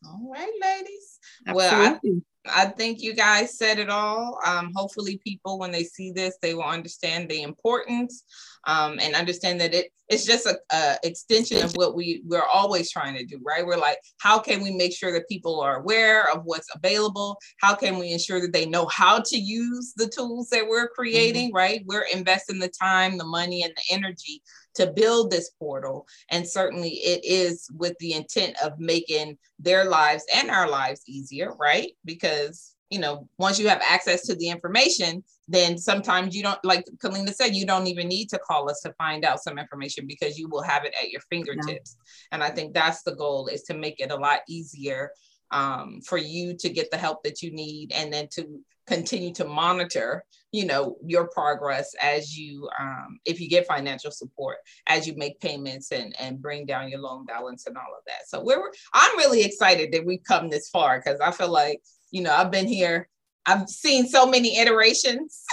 All 0.07 0.31
right, 0.33 0.53
ladies. 0.61 1.19
Absolutely. 1.47 1.55
Well, 1.55 1.95
I 1.95 1.99
think 1.99 2.25
you 3.03 3.15
guys 3.15 3.57
said 3.57 3.79
it 3.79 3.91
all. 3.91 4.39
Um, 4.45 4.73
hopefully, 4.75 5.21
people, 5.25 5.59
when 5.59 5.73
they 5.73 5.85
see 5.85 6.13
this, 6.13 6.37
they 6.41 6.55
will 6.55 6.65
understand 6.65 7.29
the 7.29 7.43
importance 7.43 8.25
um, 8.67 8.99
and 9.01 9.15
understand 9.15 9.61
that 9.61 9.75
it 9.75 9.91
it's 10.09 10.27
just 10.27 10.47
a, 10.47 10.59
a, 10.71 10.97
extension 11.03 11.65
of 11.65 11.73
what 11.73 11.95
we 11.95 12.23
we're 12.27 12.43
always 12.43 12.91
trying 12.91 13.17
to 13.17 13.25
do, 13.25 13.41
right? 13.45 13.65
We're 13.65 13.79
like, 13.79 13.99
how 14.19 14.39
can 14.39 14.63
we 14.63 14.71
make 14.71 14.95
sure 14.95 15.13
that 15.13 15.29
people 15.29 15.61
are 15.61 15.81
aware 15.81 16.31
of 16.31 16.43
what's 16.45 16.69
available? 16.75 17.39
How 17.61 17.75
can 17.75 17.99
we 17.99 18.13
ensure 18.13 18.41
that 18.43 18.53
they 18.53 18.67
know 18.67 18.87
how 18.87 19.21
to 19.21 19.37
use 19.39 19.95
the 19.97 20.09
tools 20.09 20.51
that 20.51 20.69
we're 20.69 20.89
creating, 20.89 21.49
mm-hmm. 21.49 21.57
right? 21.57 21.83
We're 21.87 22.07
investing 22.13 22.59
the 22.59 22.69
time, 22.69 23.17
the 23.17 23.25
money, 23.25 23.63
and 23.63 23.73
the 23.75 23.95
energy 23.95 24.43
to 24.75 24.89
build 24.89 25.31
this 25.31 25.51
portal. 25.59 26.07
And 26.31 26.47
certainly 26.47 26.91
it 26.91 27.25
is 27.25 27.69
with 27.73 27.97
the 27.99 28.13
intent 28.13 28.57
of 28.63 28.79
making 28.79 29.39
their 29.59 29.85
lives 29.85 30.25
and 30.35 30.51
our 30.51 30.69
lives 30.69 31.03
easier, 31.07 31.55
right? 31.55 31.93
Because 32.05 32.34
you 32.91 32.99
know, 32.99 33.29
once 33.39 33.59
you 33.59 33.69
have 33.69 33.83
access 33.89 34.27
to 34.27 34.35
the 34.37 34.49
information, 34.49 35.25
then 35.49 35.77
sometimes 35.77 36.37
you 36.37 36.43
don't, 36.43 36.63
like 36.65 36.85
Colina 37.03 37.35
said, 37.35 37.55
you 37.55 37.67
don't 37.67 37.87
even 37.87 38.09
need 38.09 38.29
to 38.29 38.39
call 38.39 38.71
us 38.71 38.81
to 38.83 38.93
find 38.93 39.25
out 39.25 39.43
some 39.43 39.59
information 39.59 40.07
because 40.07 40.39
you 40.39 40.49
will 40.49 40.63
have 40.63 40.85
it 40.85 40.95
at 41.01 41.11
your 41.11 41.23
fingertips. 41.23 41.97
And 42.31 42.43
I 42.43 42.51
think 42.51 42.73
that's 42.73 43.03
the 43.03 43.15
goal 43.15 43.49
is 43.49 43.63
to 43.65 43.75
make 43.75 44.01
it 44.01 44.13
a 44.13 44.17
lot 44.17 44.41
easier 44.49 45.11
um, 45.51 46.01
for 46.07 46.19
you 46.19 46.57
to 46.59 46.69
get 46.69 46.91
the 46.91 46.97
help 46.97 47.23
that 47.25 47.43
you 47.43 47.53
need 47.53 47.93
and 47.93 48.13
then 48.13 48.29
to 48.33 48.61
continue 48.87 49.33
to 49.33 49.47
monitor 49.47 50.25
you 50.53 50.67
know 50.67 50.97
your 51.05 51.27
progress 51.29 51.95
as 52.03 52.37
you 52.37 52.69
um, 52.79 53.19
if 53.25 53.41
you 53.41 53.49
get 53.49 53.67
financial 53.67 54.11
support 54.11 54.59
as 54.87 55.07
you 55.07 55.15
make 55.17 55.41
payments 55.41 55.91
and 55.91 56.15
and 56.19 56.43
bring 56.43 56.67
down 56.67 56.91
your 56.91 57.01
loan 57.01 57.25
balance 57.25 57.67
and 57.67 57.77
all 57.77 57.83
of 57.83 58.05
that 58.07 58.29
so 58.29 58.43
we're 58.43 58.71
i'm 58.93 59.17
really 59.17 59.43
excited 59.43 59.91
that 59.91 60.05
we've 60.05 60.23
come 60.29 60.51
this 60.51 60.69
far 60.69 60.99
because 60.99 61.19
i 61.21 61.31
feel 61.31 61.51
like 61.51 61.81
you 62.15 62.23
know 62.23 62.33
i've 62.33 62.51
been 62.51 62.69
here 62.69 63.09
I've 63.47 63.69
seen 63.69 64.09
so 64.09 64.27
many 64.27 64.59
iterations. 64.59 65.45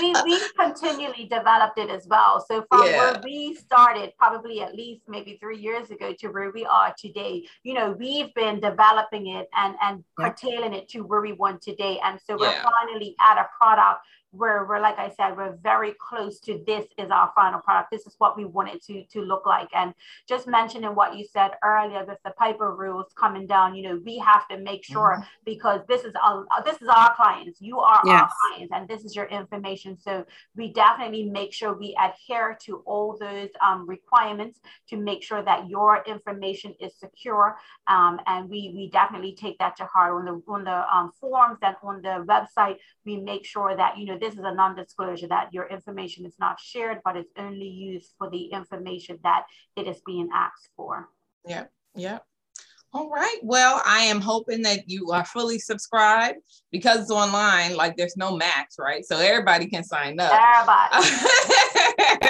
we, 0.00 0.14
we've 0.24 0.54
continually 0.58 1.28
developed 1.30 1.78
it 1.78 1.88
as 1.88 2.06
well. 2.08 2.44
So 2.48 2.64
from 2.68 2.86
yeah. 2.86 3.12
where 3.12 3.20
we 3.22 3.54
started, 3.54 4.12
probably 4.18 4.60
at 4.60 4.74
least 4.74 5.02
maybe 5.08 5.38
three 5.40 5.58
years 5.58 5.90
ago 5.90 6.12
to 6.18 6.28
where 6.28 6.50
we 6.50 6.66
are 6.66 6.92
today, 6.98 7.46
you 7.62 7.74
know, 7.74 7.92
we've 7.92 8.34
been 8.34 8.58
developing 8.60 9.28
it 9.28 9.48
and 9.56 9.76
and 9.80 10.04
curtailing 10.18 10.74
it 10.74 10.88
to 10.90 11.02
where 11.02 11.20
we 11.20 11.32
want 11.32 11.62
today. 11.62 12.00
And 12.04 12.18
so 12.26 12.36
we're 12.36 12.50
yeah. 12.50 12.64
finally 12.64 13.14
at 13.20 13.38
a 13.38 13.46
product 13.56 14.00
we're, 14.32 14.66
we're 14.68 14.80
like 14.80 14.98
I 14.98 15.10
said, 15.16 15.36
we're 15.36 15.56
very 15.56 15.94
close 15.98 16.38
to 16.40 16.62
this 16.66 16.86
is 16.98 17.10
our 17.10 17.32
final 17.34 17.60
product. 17.60 17.90
This 17.90 18.06
is 18.06 18.14
what 18.18 18.36
we 18.36 18.44
want 18.44 18.68
it 18.68 18.84
to, 18.84 19.04
to 19.12 19.22
look 19.22 19.46
like. 19.46 19.68
And 19.74 19.92
just 20.28 20.46
mentioning 20.46 20.94
what 20.94 21.16
you 21.16 21.24
said 21.24 21.52
earlier 21.64 22.04
with 22.04 22.18
the 22.24 22.32
PIPA 22.40 22.76
rules 22.78 23.12
coming 23.16 23.46
down, 23.46 23.74
you 23.74 23.82
know, 23.82 24.00
we 24.04 24.18
have 24.18 24.46
to 24.48 24.58
make 24.58 24.84
sure 24.84 25.16
mm-hmm. 25.16 25.24
because 25.44 25.80
this 25.88 26.04
is 26.04 26.14
our, 26.22 26.46
this 26.64 26.80
is 26.80 26.88
our 26.88 27.14
clients. 27.16 27.60
You 27.60 27.80
are 27.80 28.00
yes. 28.04 28.22
our 28.22 28.30
clients 28.48 28.72
and 28.74 28.88
this 28.88 29.04
is 29.04 29.16
your 29.16 29.26
information. 29.26 29.98
So 29.98 30.24
we 30.56 30.72
definitely 30.72 31.24
make 31.24 31.52
sure 31.52 31.76
we 31.76 31.96
adhere 32.00 32.56
to 32.66 32.82
all 32.86 33.16
those 33.18 33.48
um, 33.66 33.88
requirements 33.88 34.60
to 34.90 34.96
make 34.96 35.22
sure 35.22 35.42
that 35.42 35.68
your 35.68 36.04
information 36.06 36.74
is 36.80 36.94
secure. 36.98 37.58
Um, 37.88 38.20
and 38.26 38.48
we, 38.48 38.72
we 38.74 38.90
definitely 38.90 39.34
take 39.34 39.58
that 39.58 39.76
to 39.76 39.84
heart 39.86 40.14
on 40.14 40.24
the, 40.24 40.42
on 40.52 40.64
the 40.64 40.94
um, 40.94 41.10
forms 41.20 41.58
and 41.62 41.74
on 41.82 42.02
the 42.02 42.24
website. 42.26 42.76
We 43.04 43.16
make 43.16 43.44
sure 43.44 43.76
that, 43.76 43.98
you 43.98 44.06
know, 44.06 44.19
this 44.20 44.34
is 44.34 44.44
a 44.44 44.54
non-disclosure 44.54 45.28
that 45.28 45.52
your 45.52 45.66
information 45.66 46.26
is 46.26 46.34
not 46.38 46.60
shared, 46.60 46.98
but 47.04 47.16
it's 47.16 47.32
only 47.36 47.68
used 47.68 48.12
for 48.18 48.30
the 48.30 48.44
information 48.46 49.18
that 49.22 49.44
it 49.76 49.86
is 49.86 50.00
being 50.06 50.28
asked 50.34 50.68
for. 50.76 51.08
Yeah, 51.46 51.64
yeah. 51.94 52.18
All 52.92 53.08
right. 53.08 53.38
Well, 53.42 53.80
I 53.86 54.00
am 54.00 54.20
hoping 54.20 54.62
that 54.62 54.90
you 54.90 55.12
are 55.12 55.24
fully 55.24 55.60
subscribed 55.60 56.38
because 56.72 57.02
it's 57.02 57.10
online, 57.10 57.76
like 57.76 57.96
there's 57.96 58.16
no 58.16 58.36
max, 58.36 58.76
right? 58.80 59.04
So 59.04 59.18
everybody 59.18 59.66
can 59.66 59.84
sign 59.84 60.18
up. 60.18 60.32
Everybody. 60.32 61.06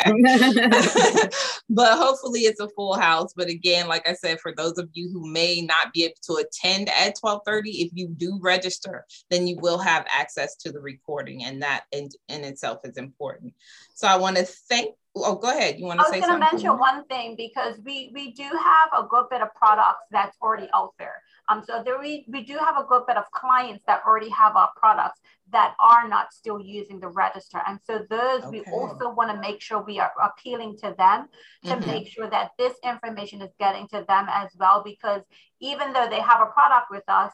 but 1.70 1.96
hopefully 1.96 2.40
it's 2.40 2.61
a 2.61 2.68
full 2.68 2.94
house. 2.94 3.33
But 3.35 3.49
again, 3.49 3.88
like 3.88 4.07
I 4.07 4.12
said, 4.12 4.38
for 4.40 4.53
those 4.55 4.77
of 4.77 4.90
you 4.92 5.11
who 5.11 5.27
may 5.27 5.62
not 5.62 5.94
be 5.94 6.05
able 6.05 6.16
to 6.25 6.35
attend 6.35 6.90
at 6.90 7.16
1230, 7.18 7.83
if 7.83 7.90
you 7.94 8.09
do 8.09 8.38
register, 8.42 9.07
then 9.31 9.46
you 9.46 9.57
will 9.61 9.79
have 9.79 10.05
access 10.14 10.57
to 10.57 10.73
the 10.73 10.81
recording. 10.81 11.44
And 11.44 11.62
that 11.62 11.85
in, 11.92 12.11
in 12.29 12.44
itself 12.44 12.81
is 12.85 12.99
important. 12.99 13.55
So 13.94 14.07
I 14.09 14.16
want 14.16 14.37
to 14.37 14.44
thank 14.44 14.94
Oh, 15.16 15.35
go 15.35 15.51
ahead. 15.51 15.79
You 15.79 15.87
want 15.87 15.99
to 16.01 16.07
say 16.07 16.20
something? 16.20 16.31
I 16.31 16.35
was 16.35 16.40
going 16.40 16.51
to 16.51 16.57
mention 16.57 16.79
one 16.79 17.05
thing 17.07 17.35
because 17.37 17.81
we 17.85 18.11
we 18.14 18.31
do 18.33 18.44
have 18.44 19.05
a 19.05 19.07
good 19.09 19.25
bit 19.29 19.42
of 19.42 19.53
products 19.55 20.05
that's 20.11 20.37
already 20.40 20.68
out 20.73 20.94
there. 20.99 21.23
Um, 21.49 21.64
so 21.66 21.83
there 21.83 21.99
we, 21.99 22.25
we 22.29 22.44
do 22.44 22.57
have 22.59 22.77
a 22.77 22.85
good 22.85 23.07
bit 23.09 23.16
of 23.16 23.29
clients 23.33 23.83
that 23.87 24.03
already 24.07 24.29
have 24.31 24.55
our 24.55 24.70
products 24.77 25.20
that 25.53 25.75
are 25.81 26.07
not 26.07 26.33
still 26.33 26.61
using 26.61 27.01
the 27.01 27.09
register. 27.09 27.61
And 27.66 27.81
so 27.85 28.07
those 28.09 28.44
okay. 28.44 28.61
we 28.61 28.73
also 28.73 29.12
want 29.12 29.33
to 29.33 29.40
make 29.40 29.61
sure 29.61 29.83
we 29.83 29.99
are 29.99 30.12
appealing 30.23 30.77
to 30.79 30.94
them 30.96 31.29
to 31.64 31.70
mm-hmm. 31.70 31.90
make 31.90 32.07
sure 32.07 32.31
that 32.31 32.53
this 32.57 32.75
information 32.85 33.42
is 33.42 33.51
getting 33.59 33.88
to 33.88 34.05
them 34.07 34.27
as 34.31 34.51
well. 34.61 34.83
Because 34.85 35.23
even 35.61 35.92
though 35.92 36.07
they 36.09 36.20
have 36.20 36.40
a 36.40 36.46
product 36.46 36.87
with 36.92 37.05
us, 37.09 37.33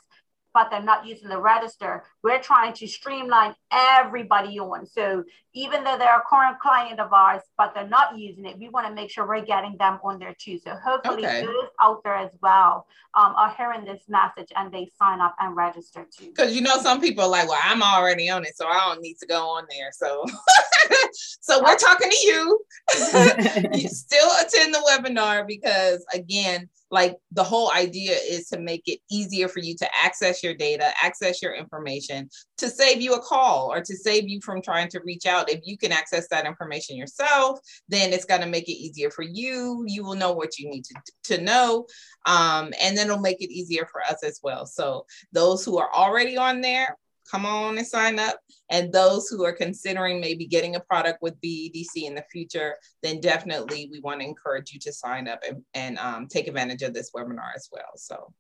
but 0.57 0.71
they're 0.71 0.83
not 0.83 1.05
using 1.05 1.29
the 1.29 1.39
register. 1.39 2.03
We're 2.23 2.41
trying 2.41 2.73
to 2.73 2.87
streamline 2.87 3.55
everybody 3.71 4.59
on. 4.59 4.87
So 4.87 5.23
even 5.53 5.85
though 5.85 5.99
they're 5.99 6.17
a 6.17 6.23
current 6.27 6.59
client 6.61 6.99
of 6.99 7.13
ours, 7.13 7.43
but 7.59 7.75
they're 7.75 7.87
not 7.87 8.17
using 8.19 8.47
it, 8.47 8.59
we 8.59 8.71
want 8.71 8.87
to 8.87 8.95
make 8.95 9.11
sure 9.11 9.29
we're 9.29 9.45
getting 9.45 9.77
them 9.77 9.99
on 10.03 10.19
there 10.19 10.35
too. 10.41 10.59
So 10.59 10.75
hopefully 10.83 11.27
okay. 11.27 11.43
those 11.43 11.69
out 11.79 12.03
there 12.05 12.17
as 12.17 12.31
well 12.41 12.87
um, 13.13 13.35
are 13.37 13.55
hearing 13.55 13.85
this 13.85 14.01
message 14.09 14.51
and 14.57 14.73
they 14.73 14.91
sign 14.99 15.21
up 15.21 15.37
and 15.39 15.55
register 15.55 16.07
too. 16.11 16.29
Because 16.29 16.55
you 16.57 16.63
know, 16.63 16.79
some 16.81 17.03
people 17.03 17.25
are 17.25 17.31
like, 17.31 17.51
well, 17.51 17.61
I'm 17.63 17.83
already 17.83 18.31
on 18.31 18.43
it, 18.45 18.57
so 18.57 18.67
I 18.67 18.79
don't 18.89 19.03
need 19.03 19.19
to 19.19 19.27
go 19.27 19.47
on 19.47 19.67
there. 19.69 19.91
So 19.93 20.25
so 21.43 21.63
we're 21.63 21.77
talking 21.77 22.11
to 22.11 22.27
you. 22.27 22.61
you 23.75 23.89
still 23.91 24.31
attend 24.41 24.73
the 24.73 24.83
webinar 24.91 25.47
because 25.47 26.03
again, 26.15 26.71
like 26.91 27.17
the 27.33 27.43
whole 27.43 27.73
idea 27.73 28.13
is 28.13 28.49
to 28.49 28.59
make 28.59 28.83
it 28.87 29.01
easier 29.11 29.49
for 29.49 29.59
you 29.59 29.75
to 29.77 29.89
access 30.03 30.43
your 30.43 30.55
data, 30.55 30.93
access 31.03 31.43
your 31.43 31.55
information, 31.55 32.29
to 32.59 32.69
save 32.69 33.01
you 33.01 33.15
a 33.15 33.21
call 33.21 33.73
or 33.73 33.81
to 33.81 33.97
save 33.97 34.29
you 34.29 34.41
from 34.41 34.63
trying 34.63 34.89
to 34.89 35.01
reach 35.05 35.27
out. 35.27 35.51
If 35.51 35.61
you 35.65 35.77
can 35.77 35.93
access 35.93 36.29
that 36.29 36.47
information 36.47 36.97
yourself, 36.97 37.59
then 37.89 38.13
it's 38.13 38.25
going 38.25 38.41
to 38.41 38.47
make 38.47 38.69
it 38.69 38.73
easier 38.73 39.11
for 39.11 39.23
you. 39.23 39.85
You 39.87 40.05
will 40.05 40.15
know 40.15 40.33
what 40.33 40.59
you 40.59 40.71
need 40.71 40.85
to, 40.85 41.37
to 41.37 41.43
know. 41.43 41.87
Um, 42.25 42.73
and 42.81 42.97
then 42.97 43.07
it'll 43.07 43.19
make 43.19 43.41
it 43.41 43.51
easier 43.51 43.87
for 43.91 44.03
us 44.03 44.23
as 44.23 44.41
well. 44.43 44.67
So 44.67 45.07
those 45.33 45.65
who 45.65 45.79
are 45.79 45.93
already 45.93 46.37
on 46.37 46.61
there, 46.61 46.97
come 47.31 47.47
on 47.47 47.79
and 47.79 47.87
sign 47.87 48.19
up. 48.19 48.39
And 48.71 48.93
those 48.93 49.29
who 49.29 49.45
are 49.45 49.53
considering 49.53 50.21
maybe 50.21 50.47
getting 50.47 50.77
a 50.77 50.81
product 50.81 51.23
with 51.23 51.41
BEDC 51.41 51.87
in 51.97 52.15
the 52.15 52.25
future, 52.31 52.77
then 53.03 53.21
definitely 53.21 53.89
we 53.93 54.01
want 54.01 54.21
to 54.21 54.27
encourage 54.27 54.73
you 54.73 54.81
to 54.81 54.93
sign 54.93 55.29
up 55.29 55.41
and, 55.47 55.63
and 55.75 55.99
um, 55.99 56.27
take 56.27 56.49
advantage 56.49 56.83
of 56.83 56.95
this 56.95 57.11
webinar 57.13 57.51
as 57.55 57.69
well. 57.71 57.93
So 57.97 58.33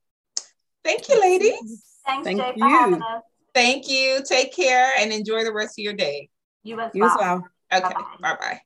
thank 0.84 1.08
you, 1.08 1.20
ladies. 1.20 1.84
Thanks, 2.04 2.24
Thank 2.24 2.40
Jay, 2.40 2.52
you. 2.56 3.02
Thank 3.54 3.88
you. 3.88 4.22
Take 4.24 4.54
care 4.54 4.92
and 4.98 5.12
enjoy 5.12 5.44
the 5.44 5.52
rest 5.52 5.78
of 5.78 5.82
your 5.82 5.94
day. 5.94 6.28
You 6.62 6.80
as 6.80 6.90
well. 6.94 6.94
You 6.94 7.04
as 7.04 7.16
well. 7.18 7.48
Okay. 7.72 7.94
Bye 8.20 8.36
bye. 8.40 8.60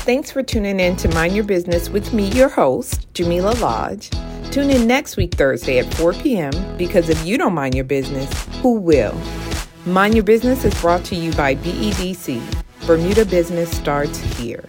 Thanks 0.00 0.30
for 0.30 0.42
tuning 0.42 0.80
in 0.80 0.96
to 0.96 1.08
Mind 1.10 1.34
Your 1.34 1.44
Business 1.44 1.88
with 1.88 2.12
me, 2.12 2.28
your 2.30 2.48
host, 2.48 3.12
Jamillah 3.12 3.60
Lodge. 3.60 4.10
Tune 4.50 4.70
in 4.70 4.88
next 4.88 5.16
week, 5.16 5.34
Thursday 5.34 5.78
at 5.78 5.94
4 5.94 6.12
p.m. 6.14 6.52
because 6.76 7.08
if 7.08 7.24
you 7.24 7.38
don't 7.38 7.54
mind 7.54 7.72
your 7.74 7.84
business, 7.84 8.28
who 8.62 8.74
will? 8.80 9.16
Mind 9.86 10.14
Your 10.14 10.24
Business 10.24 10.64
is 10.64 10.78
brought 10.80 11.04
to 11.04 11.14
you 11.14 11.32
by 11.34 11.54
BEDC. 11.54 12.42
Bermuda 12.84 13.24
Business 13.24 13.70
starts 13.70 14.18
here. 14.18 14.68